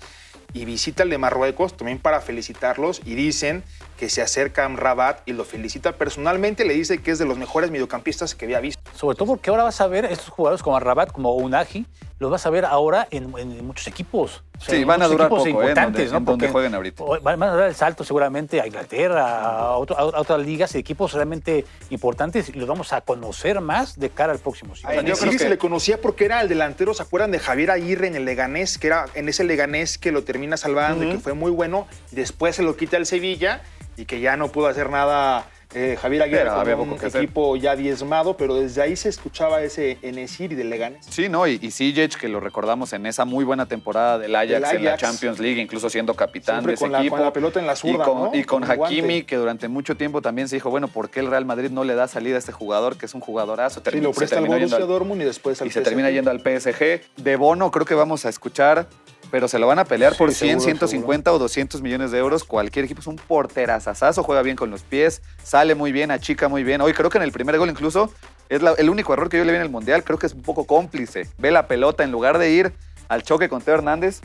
y 0.51 0.65
visita 0.65 1.03
el 1.03 1.11
de 1.11 1.19
Marruecos 1.19 1.77
también 1.77 1.99
para 1.99 2.21
felicitarlos 2.21 3.01
y 3.05 3.13
dicen 3.13 3.63
que 3.99 4.09
se 4.09 4.23
acerca 4.23 4.65
a 4.65 4.69
Rabat 4.69 5.21
y 5.27 5.33
lo 5.33 5.45
felicita 5.45 5.91
personalmente, 5.91 6.65
le 6.65 6.73
dice 6.73 7.03
que 7.03 7.11
es 7.11 7.19
de 7.19 7.25
los 7.25 7.37
mejores 7.37 7.69
mediocampistas 7.69 8.33
que 8.33 8.45
había 8.45 8.59
visto. 8.59 8.81
Sobre 8.99 9.15
todo 9.15 9.27
porque 9.29 9.49
ahora 9.49 9.63
vas 9.63 9.79
a 9.79 9.87
ver 9.87 10.03
estos 10.03 10.27
jugadores 10.27 10.61
como 10.61 10.77
Rabat, 10.77 11.11
como 11.13 11.33
Unagi, 11.35 11.85
los 12.19 12.29
vas 12.29 12.45
a 12.45 12.49
ver 12.49 12.65
ahora 12.65 13.07
en, 13.11 13.33
en 13.37 13.65
muchos 13.65 13.87
equipos. 13.87 14.43
O 14.57 14.61
sea, 14.61 14.75
Sí, 14.75 14.83
van 14.83 15.01
a 15.01 15.07
durar 15.07 15.27
equipos 15.27 15.47
poco, 15.47 15.61
¿eh? 15.61 15.63
En 15.63 15.69
importantes, 15.69 16.11
donde- 16.11 16.19
¿no? 16.25 16.31
donde 16.31 16.45
Porque 16.47 16.51
jueguen 16.51 16.75
ahorita. 16.75 17.03
Van 17.23 17.43
a 17.43 17.55
dar 17.55 17.69
el 17.69 17.75
salto 17.75 18.03
seguramente 18.03 18.59
a 18.59 18.67
Inglaterra, 18.67 19.41
a, 19.41 19.77
otro- 19.77 19.97
a 19.97 20.19
otras 20.19 20.39
ligas 20.45 20.75
y 20.75 20.79
equipos 20.79 21.13
realmente 21.13 21.63
importantes 21.91 22.49
y 22.49 22.53
los 22.53 22.67
vamos 22.67 22.91
a 22.91 22.99
conocer 22.99 23.61
más 23.61 23.97
de 23.97 24.09
cara 24.09 24.33
al 24.33 24.39
próximo 24.39 24.73
A 24.73 24.75
ciclo. 24.75 25.01
yo 25.01 25.15
creo 25.17 25.31
que- 25.31 25.39
se 25.39 25.49
le 25.49 25.57
conocía 25.57 26.01
porque 26.01 26.25
era 26.25 26.41
el 26.41 26.49
delantero, 26.49 26.93
¿se 26.93 27.01
acuerdan 27.03 27.31
de 27.31 27.39
Javier 27.39 27.71
Aguirre 27.71 28.07
en 28.07 28.15
el 28.17 28.25
Leganés? 28.25 28.77
Que 28.77 28.87
era 28.87 29.05
en 29.15 29.29
ese 29.29 29.45
Leganés 29.45 29.97
que 29.97 30.11
lo 30.11 30.25
termina 30.25 30.57
salvando 30.57 31.05
y 31.05 31.11
que 31.11 31.19
fue 31.19 31.31
muy 31.33 31.51
bueno. 31.51 31.87
Después 32.11 32.53
se 32.57 32.63
lo 32.63 32.75
quita 32.75 32.97
el 32.97 33.05
Sevilla 33.05 33.61
y 33.95 34.03
que 34.03 34.19
ya 34.19 34.35
no 34.35 34.49
pudo 34.49 34.67
hacer 34.67 34.89
nada 34.89 35.45
eh, 35.75 35.97
Javier 36.01 36.23
Aguirre 36.23 36.73
un 36.75 36.93
hacer. 36.95 37.15
equipo 37.23 37.55
ya 37.55 37.75
diezmado, 37.75 38.35
pero 38.35 38.55
desde 38.55 38.81
ahí 38.81 38.95
se 38.95 39.07
escuchaba 39.09 39.61
ese 39.61 39.99
Enesiri 40.01 40.55
del 40.55 40.69
Leganés. 40.69 41.05
Sí, 41.09 41.29
¿no? 41.29 41.45
Y, 41.45 41.59
y 41.61 41.69
Sijic, 41.71 42.15
que 42.17 42.27
lo 42.27 42.39
recordamos 42.39 42.91
en 42.93 43.05
esa 43.05 43.23
muy 43.25 43.45
buena 43.45 43.67
temporada 43.67 44.17
del 44.17 44.35
Ajax, 44.35 44.73
en 44.73 44.83
la. 44.85 44.97
Champions 44.97 45.39
League, 45.39 45.61
incluso 45.61 45.89
siendo 45.89 46.13
capitán 46.15 46.55
Siempre 46.55 46.71
de 46.71 46.75
ese 46.75 46.83
con 46.85 46.91
la- 46.91 46.99
equipo. 46.99 47.15
con 47.17 47.25
la 47.25 47.33
pelota 47.33 47.59
en 47.59 47.67
la 47.67 47.75
zurda, 47.75 48.03
y 48.03 48.07
con, 48.07 48.17
¿no? 48.23 48.31
y 48.33 48.43
con 48.43 48.61
Con 48.63 48.71
el 48.71 48.83
Hakimi, 48.83 49.01
guante. 49.07 49.25
que 49.27 49.35
durante 49.35 49.67
mucho 49.67 49.95
tiempo 49.95 50.21
también 50.21 50.47
se 50.47 50.55
dijo, 50.55 50.69
bueno, 50.71 50.87
¿por 50.87 51.09
qué 51.09 51.19
el 51.19 51.27
Real 51.27 51.45
Madrid 51.45 51.69
no 51.69 51.83
le 51.83 51.93
da 51.93 52.07
salida 52.07 52.35
a 52.37 52.39
este 52.39 52.51
jugador, 52.51 52.97
que 52.97 53.05
es 53.05 53.13
un 53.13 53.21
jugadorazo? 53.21 53.81
Sí, 53.85 53.91
Termi- 53.91 54.01
lo 54.01 54.11
presta 54.11 54.37
al 54.39 54.45
Borussia 54.47 54.79
Dortmund 54.79 55.21
y 55.21 55.25
después 55.25 55.61
al 55.61 55.67
y 55.67 55.71
se 55.71 55.81
termina 55.81 56.09
yendo 56.09 56.31
al 56.31 56.39
PSG. 56.39 57.01
De 57.17 57.35
Bono 57.35 57.69
creo 57.69 57.85
que 57.85 57.93
vamos 57.95 58.25
a 58.25 58.29
escuchar, 58.29 58.87
pero 59.31 59.47
se 59.47 59.59
lo 59.59 59.67
van 59.67 59.79
a 59.79 59.85
pelear 59.85 60.13
Sí, 60.13 60.17
por 60.17 60.31
100, 60.33 60.59
seguro, 60.61 60.63
150 60.65 61.33
o 61.33 61.39
200 61.39 61.81
millones 61.81 62.11
de 62.11 62.17
euros. 62.19 62.43
Cualquier 62.43 62.85
equipo 62.85 63.01
es 63.01 63.07
un 63.07 63.15
porterazazazo, 63.17 64.23
juega 64.23 64.41
bien 64.41 64.55
con 64.55 64.69
los 64.71 64.81
pies, 64.83 65.21
sale 65.43 65.75
muy 65.75 65.91
bien, 65.91 66.11
achica 66.11 66.47
muy 66.47 66.63
bien. 66.63 66.81
Hoy 66.81 66.93
creo 66.93 67.09
que 67.09 67.17
en 67.17 67.23
el 67.23 67.31
primer 67.31 67.57
gol 67.57 67.69
incluso 67.69 68.11
es 68.49 68.61
la- 68.61 68.73
el 68.73 68.89
único 68.89 69.13
error 69.13 69.29
que 69.29 69.37
yo 69.37 69.43
le 69.45 69.51
vi 69.51 69.57
en 69.57 69.61
el 69.63 69.69
Mundial. 69.69 70.03
Creo 70.03 70.17
que 70.17 70.27
es 70.27 70.33
un 70.33 70.41
poco 70.41 70.65
cómplice. 70.65 71.27
Ve 71.37 71.51
la 71.51 71.67
pelota 71.67 72.03
en 72.03 72.11
lugar 72.11 72.37
de 72.37 72.51
ir 72.51 72.73
al 73.07 73.23
choque 73.23 73.49
con 73.49 73.61
Teo 73.61 73.73
Hernández. 73.75 74.21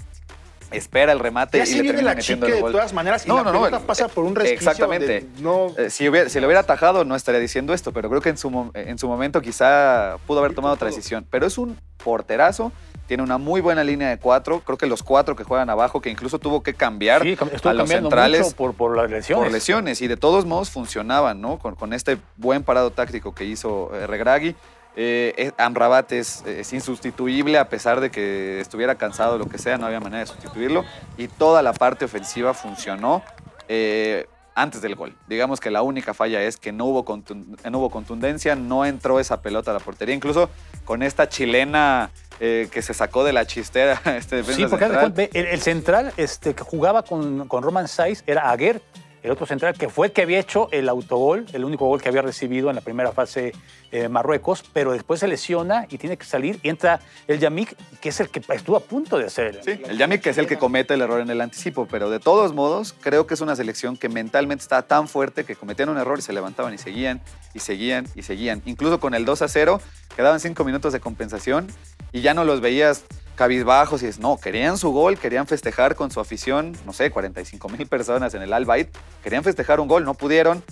Espera 0.76 1.12
el 1.12 1.18
remate 1.20 1.58
Ya 1.58 1.64
y 1.64 1.66
se 1.66 1.72
le 1.76 1.82
viene 1.82 1.96
termina 1.98 2.10
la 2.12 2.16
metiendo 2.16 2.46
el 2.46 2.52
de 2.54 2.60
gol. 2.60 2.72
todas 2.72 2.92
maneras 2.92 3.24
y 3.24 3.28
No, 3.28 3.36
la 3.42 3.52
no, 3.52 3.70
no, 3.70 3.80
pasa 3.80 4.08
por 4.08 4.24
un 4.24 4.34
resquicio 4.34 4.70
Exactamente. 4.70 5.06
de- 5.06 5.26
no, 5.40 5.72
Eh, 5.76 5.90
si, 5.90 6.08
hubiera, 6.08 6.28
si 6.28 6.40
le 6.40 6.46
hubiera 6.46 6.60
atajado, 6.60 7.04
no 7.04 7.14
estaría 7.16 7.40
diciendo 7.40 7.74
esto, 7.74 7.92
pero 7.92 8.08
creo 8.08 8.20
que 8.20 8.28
en 8.30 8.36
su, 8.38 8.70
en 8.74 8.98
su 8.98 9.08
momento 9.08 9.40
quizá 9.40 10.16
pudo 10.26 10.40
haber 10.40 10.54
tomado 10.54 10.74
otra 10.74 10.88
decisión. 10.88 11.26
Pero 11.30 11.46
es 11.46 11.58
un 11.58 11.78
porterazo, 12.02 12.70
tiene 13.06 13.22
una 13.22 13.38
muy 13.38 13.60
buena 13.60 13.84
línea 13.84 14.08
de 14.08 14.18
cuatro. 14.18 14.60
Creo 14.60 14.78
que 14.78 14.86
los 14.86 15.02
cuatro 15.02 15.36
que 15.36 15.44
juegan 15.44 15.68
abajo, 15.70 16.00
que 16.00 16.10
incluso 16.10 16.38
tuvo 16.38 16.62
que 16.62 16.74
cambiar 16.74 17.22
Sí, 17.22 17.36
cam- 17.36 17.50
estuvo 17.52 17.70
a 17.70 17.74
los 17.74 17.88
centrales 17.88 18.42
mucho 18.42 18.56
por, 18.56 18.74
por 18.74 18.96
las 18.96 19.10
lesiones. 19.10 19.44
por 19.44 19.52
lesiones. 19.52 20.00
Y 20.02 20.06
de 20.08 20.16
todos 20.16 20.44
modos 20.46 20.70
funcionaban, 20.70 21.40
¿no? 21.40 21.58
Con, 21.58 21.74
con 21.76 21.92
este 21.92 22.18
buen 22.36 22.62
parado 22.62 22.90
táctico 22.92 23.34
que 23.34 23.44
hizo 23.44 23.90
eh, 23.94 24.06
Regragui. 24.06 24.54
Eh, 24.96 25.52
Amrabat 25.58 26.12
es, 26.12 26.44
es 26.46 26.72
insustituible 26.72 27.58
a 27.58 27.68
pesar 27.68 28.00
de 28.00 28.10
que 28.10 28.60
estuviera 28.60 28.94
cansado 28.94 29.38
lo 29.38 29.46
que 29.46 29.58
sea, 29.58 29.76
no 29.78 29.86
había 29.86 30.00
manera 30.00 30.20
de 30.20 30.26
sustituirlo. 30.26 30.84
Y 31.18 31.28
toda 31.28 31.62
la 31.62 31.72
parte 31.72 32.04
ofensiva 32.04 32.54
funcionó 32.54 33.22
eh, 33.68 34.26
antes 34.54 34.82
del 34.82 34.94
gol. 34.94 35.16
Digamos 35.26 35.58
que 35.60 35.70
la 35.70 35.82
única 35.82 36.14
falla 36.14 36.40
es 36.42 36.56
que 36.56 36.70
no 36.70 36.84
hubo, 36.84 37.04
contun- 37.04 37.58
no 37.68 37.78
hubo 37.78 37.90
contundencia, 37.90 38.54
no 38.54 38.84
entró 38.84 39.18
esa 39.18 39.42
pelota 39.42 39.72
a 39.72 39.74
la 39.74 39.80
portería. 39.80 40.14
Incluso 40.14 40.48
con 40.84 41.02
esta 41.02 41.28
chilena 41.28 42.10
eh, 42.38 42.68
que 42.70 42.80
se 42.82 42.94
sacó 42.94 43.24
de 43.24 43.32
la 43.32 43.46
chistera 43.46 44.00
este 44.16 44.44
Sí, 44.44 44.64
porque 44.68 44.84
central. 44.86 45.28
el, 45.32 45.46
el 45.46 45.60
central 45.60 46.12
este, 46.16 46.54
que 46.54 46.62
jugaba 46.62 47.02
con, 47.02 47.48
con 47.48 47.62
Roman 47.64 47.88
Saiz 47.88 48.22
era 48.28 48.50
Aguer, 48.50 48.80
el 49.24 49.30
otro 49.30 49.46
central 49.46 49.74
que 49.74 49.88
fue 49.88 50.08
el 50.08 50.12
que 50.12 50.20
había 50.20 50.38
hecho 50.38 50.68
el 50.70 50.86
autogol, 50.86 51.46
el 51.54 51.64
único 51.64 51.86
gol 51.86 52.00
que 52.00 52.10
había 52.10 52.20
recibido 52.20 52.68
en 52.68 52.76
la 52.76 52.82
primera 52.82 53.10
fase 53.10 53.52
eh, 53.90 54.08
Marruecos, 54.10 54.62
pero 54.74 54.92
después 54.92 55.18
se 55.18 55.26
lesiona 55.26 55.86
y 55.88 55.96
tiene 55.96 56.18
que 56.18 56.26
salir 56.26 56.60
y 56.62 56.68
entra 56.68 57.00
el 57.26 57.40
Yamik, 57.40 57.74
que 58.02 58.10
es 58.10 58.20
el 58.20 58.28
que 58.28 58.42
estuvo 58.52 58.76
a 58.76 58.80
punto 58.80 59.16
de 59.16 59.24
hacer. 59.24 59.60
Sí, 59.64 59.80
el 59.88 59.96
Yamik 59.96 60.20
que 60.20 60.30
es 60.30 60.36
el 60.36 60.46
que 60.46 60.58
comete 60.58 60.92
el 60.92 61.00
error 61.00 61.22
en 61.22 61.30
el 61.30 61.40
anticipo, 61.40 61.88
pero 61.90 62.10
de 62.10 62.20
todos 62.20 62.52
modos 62.52 62.94
creo 63.00 63.26
que 63.26 63.32
es 63.32 63.40
una 63.40 63.56
selección 63.56 63.96
que 63.96 64.10
mentalmente 64.10 64.60
está 64.60 64.82
tan 64.82 65.08
fuerte 65.08 65.44
que 65.44 65.56
cometían 65.56 65.88
un 65.88 65.96
error 65.96 66.18
y 66.18 66.22
se 66.22 66.34
levantaban 66.34 66.74
y 66.74 66.78
seguían 66.78 67.22
y 67.54 67.60
seguían 67.60 68.06
y 68.14 68.22
seguían. 68.22 68.60
Incluso 68.66 69.00
con 69.00 69.14
el 69.14 69.24
2 69.24 69.40
a 69.40 69.48
0 69.48 69.80
quedaban 70.14 70.38
cinco 70.38 70.64
minutos 70.64 70.92
de 70.92 71.00
compensación 71.00 71.68
y 72.12 72.20
ya 72.20 72.34
no 72.34 72.44
los 72.44 72.60
veías 72.60 73.04
cabizbajos 73.36 74.02
y 74.02 74.06
es, 74.06 74.18
no, 74.18 74.38
querían 74.38 74.78
su 74.78 74.90
gol, 74.92 75.18
querían 75.18 75.46
festejar 75.46 75.94
con 75.96 76.10
su 76.10 76.20
afición, 76.20 76.76
no 76.86 76.92
sé, 76.92 77.10
45 77.10 77.68
mil 77.68 77.86
personas 77.86 78.34
en 78.34 78.42
el 78.42 78.52
Al 78.52 78.64
Bayt, 78.64 78.88
querían 79.22 79.42
festejar 79.44 79.80
un 79.80 79.88
gol, 79.88 80.04
no 80.04 80.14
pudieron. 80.14 80.62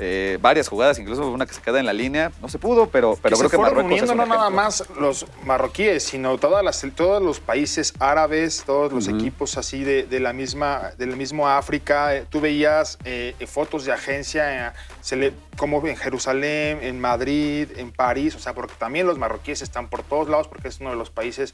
Eh, 0.00 0.38
varias 0.42 0.66
jugadas, 0.66 0.98
incluso 0.98 1.30
una 1.30 1.46
que 1.46 1.54
se 1.54 1.62
queda 1.62 1.78
en 1.78 1.86
la 1.86 1.92
línea, 1.92 2.32
no 2.42 2.48
se 2.48 2.58
pudo, 2.58 2.88
pero, 2.88 3.16
pero 3.22 3.36
que 3.36 3.42
creo 3.42 3.48
se 3.48 3.56
que 3.56 3.62
Marruecos 3.62 3.84
uniendo 3.92 4.14
no 4.16 4.26
nada 4.26 4.50
más 4.50 4.82
los 4.98 5.24
marroquíes, 5.44 6.02
sino 6.02 6.36
todas 6.38 6.64
las, 6.64 6.84
todos 6.96 7.22
los 7.22 7.38
países 7.38 7.94
árabes, 8.00 8.64
todos 8.66 8.92
los 8.92 9.06
equipos 9.06 9.56
así 9.56 9.84
de, 9.84 10.02
de 10.02 10.18
la 10.18 10.32
misma, 10.32 10.90
del 10.98 11.16
mismo 11.16 11.48
África. 11.48 12.16
Eh, 12.16 12.26
Tú 12.28 12.40
veías 12.40 12.98
eh, 13.04 13.36
fotos 13.46 13.84
de 13.84 13.92
agencia, 13.92 14.74
se 15.00 15.14
le- 15.14 15.32
como 15.56 15.86
en 15.86 15.94
Jerusalén, 15.96 16.80
en 16.82 17.00
Madrid, 17.00 17.68
en 17.76 17.92
París, 17.92 18.34
o 18.34 18.40
sea, 18.40 18.52
porque 18.52 18.74
también 18.76 19.06
los 19.06 19.16
marroquíes 19.16 19.62
están 19.62 19.86
por 19.88 20.02
todos 20.02 20.28
lados, 20.28 20.48
porque 20.48 20.66
es 20.66 20.80
uno 20.80 20.90
de 20.90 20.96
los 20.96 21.10
países 21.10 21.52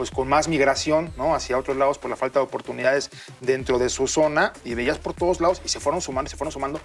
pues 0.00 0.10
con 0.10 0.28
más 0.28 0.48
migración 0.48 1.12
¿no? 1.18 1.34
hacia 1.34 1.58
otros 1.58 1.76
lados 1.76 1.98
por 1.98 2.08
la 2.08 2.16
falta 2.16 2.38
de 2.38 2.46
oportunidades 2.46 3.10
dentro 3.42 3.78
de 3.78 3.90
su 3.90 4.08
zona 4.08 4.54
y 4.64 4.72
veías 4.72 4.96
por 4.96 5.12
todos 5.12 5.42
lados 5.42 5.60
y 5.62 5.68
se 5.68 5.78
fueron 5.78 6.00
sumando 6.00 6.30
se 6.30 6.38
fueron 6.38 6.52
sumando 6.52 6.80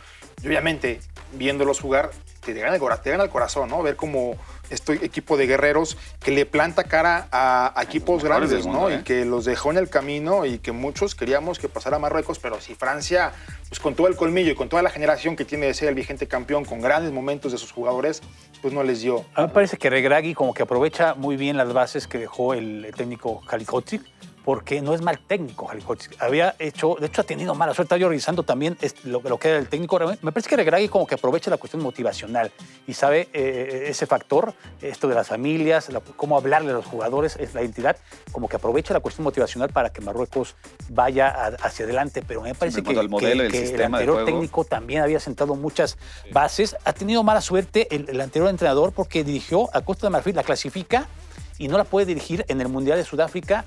y 0.46 0.48
obviamente 0.48 1.00
viéndolos 1.34 1.80
jugar 1.80 2.12
te 2.46 2.54
gana 2.54 2.76
el, 2.76 2.82
te 3.02 3.10
gana 3.10 3.24
el 3.24 3.30
corazón, 3.32 3.70
¿no? 3.70 3.82
Ver 3.82 3.96
como 3.96 4.36
este 4.70 4.94
equipo 5.04 5.36
de 5.36 5.48
guerreros 5.48 5.98
que 6.24 6.30
le 6.30 6.46
planta 6.46 6.84
cara 6.84 7.28
a, 7.32 7.74
a 7.76 7.84
equipos 7.84 8.24
grandes, 8.24 8.68
¿no? 8.68 8.74
mundo, 8.74 8.90
¿eh? 8.92 9.00
Y 9.00 9.04
que 9.04 9.26
los 9.26 9.46
dejó 9.46 9.72
en 9.72 9.78
el 9.78 9.90
camino 9.90 10.46
y 10.46 10.60
que 10.60 10.72
muchos 10.72 11.16
queríamos 11.16 11.58
que 11.58 11.68
pasara 11.68 11.96
a 11.96 12.00
Marruecos, 12.00 12.38
pero 12.38 12.62
si 12.62 12.76
Francia, 12.76 13.32
pues 13.68 13.80
con 13.80 13.96
todo 13.96 14.08
el 14.08 14.16
colmillo 14.16 14.52
y 14.52 14.56
con 14.56 14.70
toda 14.70 14.84
la 14.84 14.92
generación 14.92 15.36
que 15.36 15.44
tiene 15.44 15.66
de 15.66 15.74
ser 15.74 15.90
el 15.90 15.96
vigente 15.96 16.28
campeón, 16.28 16.66
con 16.66 16.80
grandes 16.82 17.12
momentos 17.12 17.52
de 17.52 17.58
sus 17.58 17.72
jugadores, 17.72 18.22
pues 18.62 18.72
no 18.72 18.84
les 18.84 19.02
dio. 19.02 19.26
A 19.34 19.42
mí 19.42 19.48
me 19.48 19.54
parece 19.54 19.78
que 19.78 19.90
Regragui 19.90 20.36
como 20.36 20.54
que 20.54 20.62
aprovecha 20.62 21.16
muy 21.16 21.38
bien 21.38 21.58
las 21.58 21.74
bases 21.74 22.08
que 22.08 22.20
dejó 22.20 22.54
el 22.54 22.92
técnico 22.96 23.42
Halikotic, 23.48 24.04
porque 24.46 24.80
no 24.82 24.94
es 24.94 25.02
mal 25.02 25.18
técnico 25.20 25.70
Halikotic. 25.70 26.22
Había 26.22 26.56
hecho, 26.60 26.96
de 27.00 27.08
hecho 27.08 27.22
ha 27.22 27.24
tenido 27.24 27.56
mala 27.56 27.74
suerte. 27.74 27.88
Estaba 27.88 28.00
yo 28.00 28.10
revisando 28.10 28.44
también 28.44 28.78
es- 28.80 29.04
lo, 29.04 29.20
lo 29.22 29.40
que 29.40 29.50
era 29.50 29.58
el 29.58 29.68
técnico. 29.68 30.00
Me 30.22 30.32
parece 30.32 30.48
que 30.50 30.56
Regragui 30.56 30.88
como 30.88 31.08
que 31.08 31.16
aprovecha 31.16 31.50
la 31.50 31.58
cuestión 31.58 31.82
motivacional 31.82 32.52
y 32.86 32.94
sabe 32.94 33.28
eh, 33.34 33.86
ese 33.88 34.06
factor, 34.06 34.54
esto 34.82 35.08
de 35.08 35.16
las 35.16 35.28
familias, 35.28 35.90
la- 35.90 36.00
cómo 36.00 36.38
hablarle 36.38 36.70
a 36.70 36.74
los 36.76 36.86
jugadores, 36.86 37.36
es 37.38 37.56
la 37.56 37.62
identidad, 37.64 37.98
como 38.32 38.48
que 38.48 38.58
aprovecha 38.58 38.94
la 38.94 39.00
cuestión 39.00 39.24
motivacional 39.24 39.70
para 39.70 39.90
que 39.92 40.02
Marruecos 40.02 40.56
vaya 40.90 41.28
a- 41.30 41.48
hacia 41.66 41.86
adelante. 41.86 42.22
Pero 42.26 42.42
me 42.42 42.54
parece 42.54 42.84
que, 42.84 42.94
modelo 43.10 43.44
el 43.44 43.52
que- 43.52 43.58
anterior 43.86 44.18
técnico 44.26 44.64
también 44.64 45.02
había 45.02 45.20
sentado 45.20 45.56
muchas 45.56 45.98
bases. 46.32 46.76
Ha 46.86 46.94
tenido 46.94 47.24
mala 47.24 47.42
suerte 47.42 47.88
el, 47.96 48.08
el 48.10 48.22
anterior 48.22 48.50
entrenador 48.52 48.92
porque 48.92 49.24
dirigió 49.24 49.70
a 49.76 49.82
Costa 49.82 50.06
de 50.06 50.12
Marfil, 50.12 50.36
la 50.36 50.44
clasifica 50.44 51.08
y 51.58 51.68
no 51.68 51.78
la 51.80 51.84
puede 51.86 52.06
dirigir 52.06 52.46
en 52.48 52.62
el 52.62 52.68
Mundial 52.68 52.98
de 53.00 53.06
Sudáfrica 53.06 53.66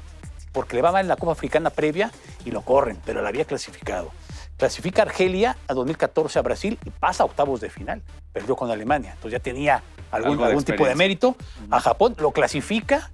porque 0.59 0.75
le 0.75 0.83
va 0.83 0.91
mal 0.91 1.03
en 1.03 1.09
la 1.09 1.15
Copa 1.15 1.31
Africana 1.31 1.71
previa 1.71 2.11
y 2.45 2.51
lo 2.51 2.63
corren, 2.63 2.99
pero 3.07 3.23
la 3.23 3.29
había 3.29 3.45
clasificado. 3.45 4.11
Clasifica 4.57 5.03
Argelia 5.03 5.57
a 5.69 5.75
2014 5.75 6.37
a 6.37 6.43
Brasil 6.43 6.81
y 6.85 6.91
pasa 6.91 7.23
a 7.23 7.27
octavos 7.27 7.61
de 7.61 7.71
final. 7.71 8.03
Perdió 8.33 8.57
con 8.57 8.69
Alemania. 8.69 9.13
Entonces 9.13 9.39
ya 9.39 9.41
tenía 9.41 9.85
algún, 10.11 10.37
de 10.37 10.47
algún 10.47 10.65
tipo 10.65 10.85
de 10.85 10.97
mérito. 10.97 11.37
A 11.71 11.79
Japón 11.79 12.17
lo 12.19 12.33
clasifica 12.33 13.09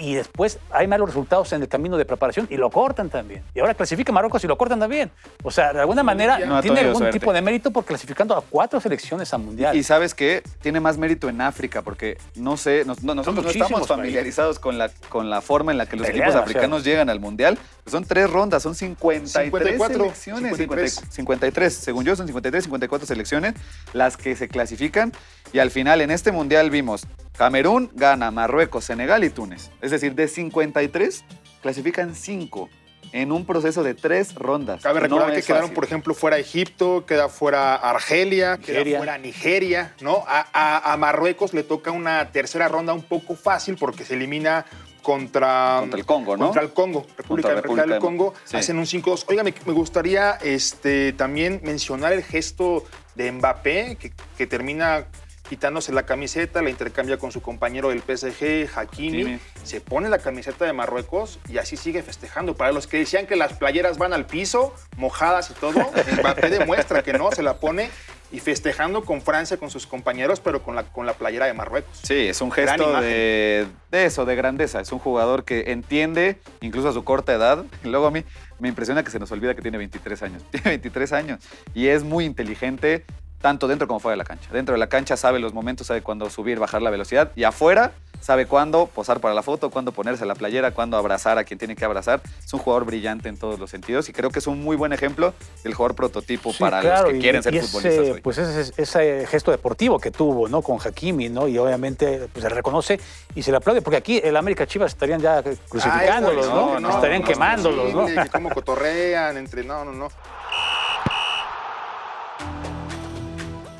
y 0.00 0.14
después 0.14 0.58
hay 0.70 0.86
malos 0.88 1.08
resultados 1.10 1.52
en 1.52 1.62
el 1.62 1.68
camino 1.68 1.96
de 1.96 2.04
preparación 2.04 2.46
y 2.50 2.56
lo 2.56 2.70
cortan 2.70 3.10
también. 3.10 3.42
Y 3.54 3.60
ahora 3.60 3.74
clasifica 3.74 4.10
Marruecos 4.12 4.42
y 4.42 4.46
lo 4.46 4.56
cortan 4.58 4.80
también. 4.80 5.10
O 5.42 5.50
sea, 5.50 5.72
de 5.72 5.80
alguna 5.80 6.02
manera 6.02 6.38
No 6.40 6.60
tiene 6.62 6.80
algún 6.80 6.96
suerte. 6.98 7.18
tipo 7.18 7.32
de 7.32 7.42
mérito 7.42 7.70
por 7.70 7.84
clasificando 7.84 8.36
a 8.36 8.40
cuatro 8.42 8.80
selecciones 8.80 9.32
a 9.34 9.38
Mundial. 9.38 9.76
Y 9.76 9.82
sabes 9.82 10.14
que 10.14 10.42
tiene 10.62 10.80
más 10.80 10.96
mérito 10.98 11.28
en 11.28 11.40
África, 11.40 11.82
porque 11.82 12.16
no 12.34 12.56
sé, 12.56 12.84
no- 12.86 12.94
nosotros 13.14 13.44
no 13.44 13.50
estamos 13.50 13.86
familiarizados 13.86 14.58
con 14.58 14.78
la, 14.78 14.88
con 15.08 15.28
la 15.30 15.40
forma 15.40 15.72
en 15.72 15.78
la 15.78 15.86
que 15.86 15.96
los 15.96 16.06
Pelean, 16.06 16.22
equipos 16.28 16.34
o 16.34 16.38
sea. 16.38 16.44
africanos 16.44 16.82
llegan 16.84 17.10
al 17.10 17.20
Mundial. 17.20 17.58
Son 17.86 18.04
tres 18.04 18.30
rondas, 18.30 18.62
son 18.62 18.74
53 18.74 19.30
54, 19.50 19.98
selecciones. 19.98 20.56
53. 20.56 20.92
50 21.10 21.46
53, 21.50 21.74
según 21.74 22.04
yo 22.04 22.16
son 22.16 22.26
53, 22.26 22.64
54 22.64 23.06
selecciones 23.06 23.54
las 23.92 24.16
que 24.16 24.36
se 24.36 24.48
clasifican. 24.48 25.12
Y 25.52 25.58
al 25.58 25.70
final 25.70 26.00
en 26.00 26.10
este 26.10 26.32
Mundial 26.32 26.70
vimos 26.70 27.06
Camerún 27.44 27.90
gana, 27.94 28.30
Marruecos, 28.30 28.84
Senegal 28.84 29.24
y 29.24 29.30
Túnez. 29.30 29.70
Es 29.80 29.90
decir, 29.90 30.14
de 30.14 30.28
53 30.28 31.24
clasifican 31.62 32.14
5 32.14 32.68
en 33.12 33.32
un 33.32 33.46
proceso 33.46 33.82
de 33.82 33.94
tres 33.94 34.34
rondas. 34.34 34.82
Cabe 34.82 35.00
No 35.00 35.04
recordar 35.06 35.32
que 35.32 35.38
es 35.38 35.46
quedaron, 35.46 35.68
fácil. 35.68 35.74
por 35.74 35.84
ejemplo, 35.86 36.12
fuera 36.12 36.36
Egipto, 36.36 37.06
queda 37.06 37.30
fuera 37.30 37.76
Argelia, 37.76 38.58
Nigeria. 38.58 38.84
queda 38.84 38.96
fuera 38.98 39.16
Nigeria, 39.16 39.94
¿no? 40.02 40.22
A, 40.28 40.46
a- 40.52 40.92
a 40.92 40.96
Marruecos 40.98 41.54
le 41.54 41.62
toca 41.62 41.90
una 41.92 42.30
tercera 42.30 42.68
ronda 42.68 42.92
un 42.92 43.04
poco 43.04 43.34
fácil 43.36 43.76
porque 43.80 44.04
se 44.04 44.16
elimina 44.16 44.66
contra, 45.00 45.78
Contra 45.80 45.98
el 45.98 46.04
Congo, 46.04 46.36
¿no? 46.36 46.44
Contra 46.44 46.62
el 46.62 46.74
Congo, 46.74 47.06
República 47.16 47.48
Contra 47.48 47.62
Democrática 47.62 47.82
del 47.82 47.90
República 48.02 48.24
Congo, 48.26 48.34
sí. 48.44 48.58
hacen 48.58 48.76
un 48.76 48.84
5-2. 48.84 49.24
Oiga, 49.28 49.42
me, 49.44 49.54
me 49.64 49.72
gustaría 49.72 50.32
este, 50.42 51.14
también 51.14 51.62
mencionar 51.64 52.12
el 52.12 52.22
gesto 52.22 52.84
de 53.14 53.32
Mbappé, 53.32 53.96
que, 53.98 54.12
que 54.36 54.46
termina 54.46 55.06
quitándose 55.50 55.92
la 55.92 56.04
camiseta, 56.04 56.62
la 56.62 56.70
intercambia 56.70 57.18
con 57.18 57.32
su 57.32 57.42
compañero 57.42 57.88
del 57.88 58.02
PSG, 58.02 58.70
Hakimi, 58.72 59.40
se 59.64 59.80
pone 59.80 60.08
la 60.08 60.18
camiseta 60.18 60.64
de 60.64 60.72
Marruecos 60.72 61.40
y 61.48 61.58
así 61.58 61.76
sigue 61.76 62.04
festejando. 62.04 62.54
Para 62.54 62.70
los 62.70 62.86
que 62.86 62.98
decían 62.98 63.26
que 63.26 63.34
las 63.34 63.54
playeras 63.54 63.98
van 63.98 64.12
al 64.12 64.26
piso, 64.26 64.72
mojadas 64.96 65.50
y 65.50 65.54
todo, 65.54 65.90
Mbappé 66.20 66.50
demuestra 66.58 67.02
que 67.02 67.14
no, 67.14 67.32
se 67.32 67.42
la 67.42 67.58
pone 67.58 67.90
y 68.30 68.38
festejando 68.38 69.04
con 69.04 69.22
Francia, 69.22 69.56
con 69.56 69.70
sus 69.70 69.88
compañeros, 69.88 70.38
pero 70.38 70.62
con 70.62 70.76
la, 70.76 70.84
con 70.84 71.04
la 71.04 71.14
playera 71.14 71.46
de 71.46 71.52
Marruecos. 71.52 71.98
Sí, 72.00 72.28
es 72.28 72.40
un 72.40 72.52
gesto 72.52 73.00
de, 73.00 73.66
de 73.90 74.04
eso, 74.04 74.24
de 74.24 74.36
grandeza. 74.36 74.80
Es 74.80 74.92
un 74.92 75.00
jugador 75.00 75.44
que 75.44 75.72
entiende, 75.72 76.38
incluso 76.60 76.90
a 76.90 76.92
su 76.92 77.02
corta 77.02 77.34
edad. 77.34 77.64
Y 77.82 77.88
luego 77.90 78.06
a 78.06 78.12
mí 78.12 78.22
me 78.60 78.68
impresiona 78.68 79.02
que 79.02 79.10
se 79.10 79.18
nos 79.18 79.32
olvida 79.32 79.56
que 79.56 79.62
tiene 79.62 79.78
23 79.78 80.22
años. 80.22 80.44
Tiene 80.52 80.70
23 80.70 81.12
años 81.12 81.40
y 81.74 81.88
es 81.88 82.04
muy 82.04 82.24
inteligente, 82.24 83.04
tanto 83.40 83.66
dentro 83.68 83.86
como 83.88 84.00
fuera 84.00 84.12
de 84.14 84.18
la 84.18 84.24
cancha. 84.24 84.50
Dentro 84.52 84.74
de 84.74 84.78
la 84.78 84.88
cancha 84.88 85.16
sabe 85.16 85.38
los 85.38 85.54
momentos, 85.54 85.86
sabe 85.86 86.02
cuándo 86.02 86.28
subir, 86.30 86.58
bajar 86.58 86.82
la 86.82 86.90
velocidad. 86.90 87.30
Y 87.36 87.44
afuera 87.44 87.92
sabe 88.20 88.44
cuándo 88.44 88.84
posar 88.86 89.18
para 89.20 89.32
la 89.32 89.42
foto, 89.42 89.70
cuándo 89.70 89.92
ponerse 89.92 90.26
la 90.26 90.34
playera, 90.34 90.72
cuándo 90.72 90.98
abrazar 90.98 91.38
a 91.38 91.44
quien 91.44 91.58
tiene 91.58 91.74
que 91.74 91.86
abrazar. 91.86 92.20
Es 92.44 92.52
un 92.52 92.60
jugador 92.60 92.84
brillante 92.84 93.30
en 93.30 93.38
todos 93.38 93.58
los 93.58 93.70
sentidos 93.70 94.10
y 94.10 94.12
creo 94.12 94.28
que 94.30 94.40
es 94.40 94.46
un 94.46 94.62
muy 94.62 94.76
buen 94.76 94.92
ejemplo 94.92 95.32
del 95.64 95.72
jugador 95.72 95.96
prototipo 95.96 96.52
Sí, 96.52 96.58
para 96.58 96.80
claro, 96.82 97.04
los 97.04 97.12
que 97.12 97.18
y- 97.18 97.20
quieren 97.22 97.42
ser 97.42 97.54
y 97.54 97.58
ese, 97.58 97.66
futbolistas 97.68 98.14
hoy. 98.16 98.20
Pues 98.20 98.36
ese, 98.36 98.72
ese 98.82 99.26
gesto 99.26 99.50
deportivo 99.52 99.98
que 99.98 100.10
tuvo, 100.10 100.48
¿no? 100.48 100.60
Con 100.60 100.76
Hakimi, 100.84 101.30
¿no? 101.30 101.48
Y 101.48 101.56
obviamente 101.56 102.28
pues, 102.30 102.42
se 102.42 102.48
reconoce 102.50 103.00
y 103.34 103.42
se 103.42 103.50
le 103.52 103.56
aplaude, 103.56 103.80
porque 103.80 103.96
aquí 103.96 104.20
el 104.22 104.36
América 104.36 104.66
Chivas 104.66 104.92
estarían 104.92 105.20
ya 105.20 105.42
crucificándolos, 105.70 106.46
Ay, 106.46 106.52
¿no? 106.54 106.78
no, 106.80 106.90
estarían 106.90 107.22
quemándolos, 107.22 107.94
¿no? 107.94 108.06
como 108.30 108.50
cotorrean 108.50 109.38
entre. 109.38 109.64
No, 109.64 109.82
no, 109.84 109.92
no. 109.92 110.08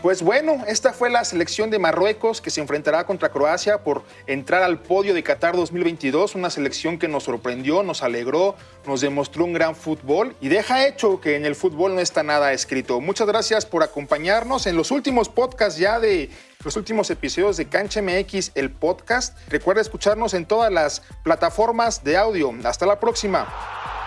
Pues 0.03 0.23
bueno, 0.23 0.65
esta 0.67 0.95
fue 0.95 1.11
la 1.11 1.27
selección 1.27 1.69
de 1.69 1.79
Marruecos 1.79 2.41
que 2.41 2.49
se 2.49 2.63
enfrentará 2.63 3.05
contra 3.05 3.29
Croacia 3.29 3.85
por 3.85 4.03
entrar 4.27 4.63
al 4.63 4.79
podio 4.79 5.13
de 5.13 5.23
Qatar 5.23 5.55
2022, 5.55 6.37
una 6.37 6.49
selección 6.49 6.99
que 6.99 7.07
nos 7.07 7.25
sorprendió, 7.25 7.83
nos 7.83 8.03
alegró, 8.03 8.57
nos 8.87 9.03
demostró 9.03 9.45
un 9.45 9.53
gran 9.53 9.77
fútbol 9.77 10.35
y 10.41 10.49
deja 10.49 10.87
hecho 10.87 11.21
que 11.21 11.37
en 11.37 11.45
el 11.45 11.55
fútbol 11.55 11.95
no 11.95 12.01
está 12.01 12.23
nada 12.23 12.55
escrito. 12.55 12.99
Muchas 13.03 13.27
gracias 13.27 13.67
por 13.67 13.83
acompañarnos 13.83 14.67
en 14.67 14.75
los 14.75 14.91
últimos 14.91 15.29
podcasts 15.29 15.79
ya 15.79 16.01
de 16.01 16.31
los 16.65 16.77
últimos 16.77 17.11
episodios 17.11 17.59
de 17.59 17.69
Cancha 17.69 18.01
MX, 18.01 18.53
el 18.55 18.71
podcast. 18.71 19.37
Recuerda 19.51 19.83
escucharnos 19.83 20.33
en 20.33 20.47
todas 20.47 20.73
las 20.73 21.03
plataformas 21.23 22.05
de 22.05 22.17
audio. 22.17 22.55
Hasta 22.65 22.87
la 22.87 22.99
próxima. 22.99 24.00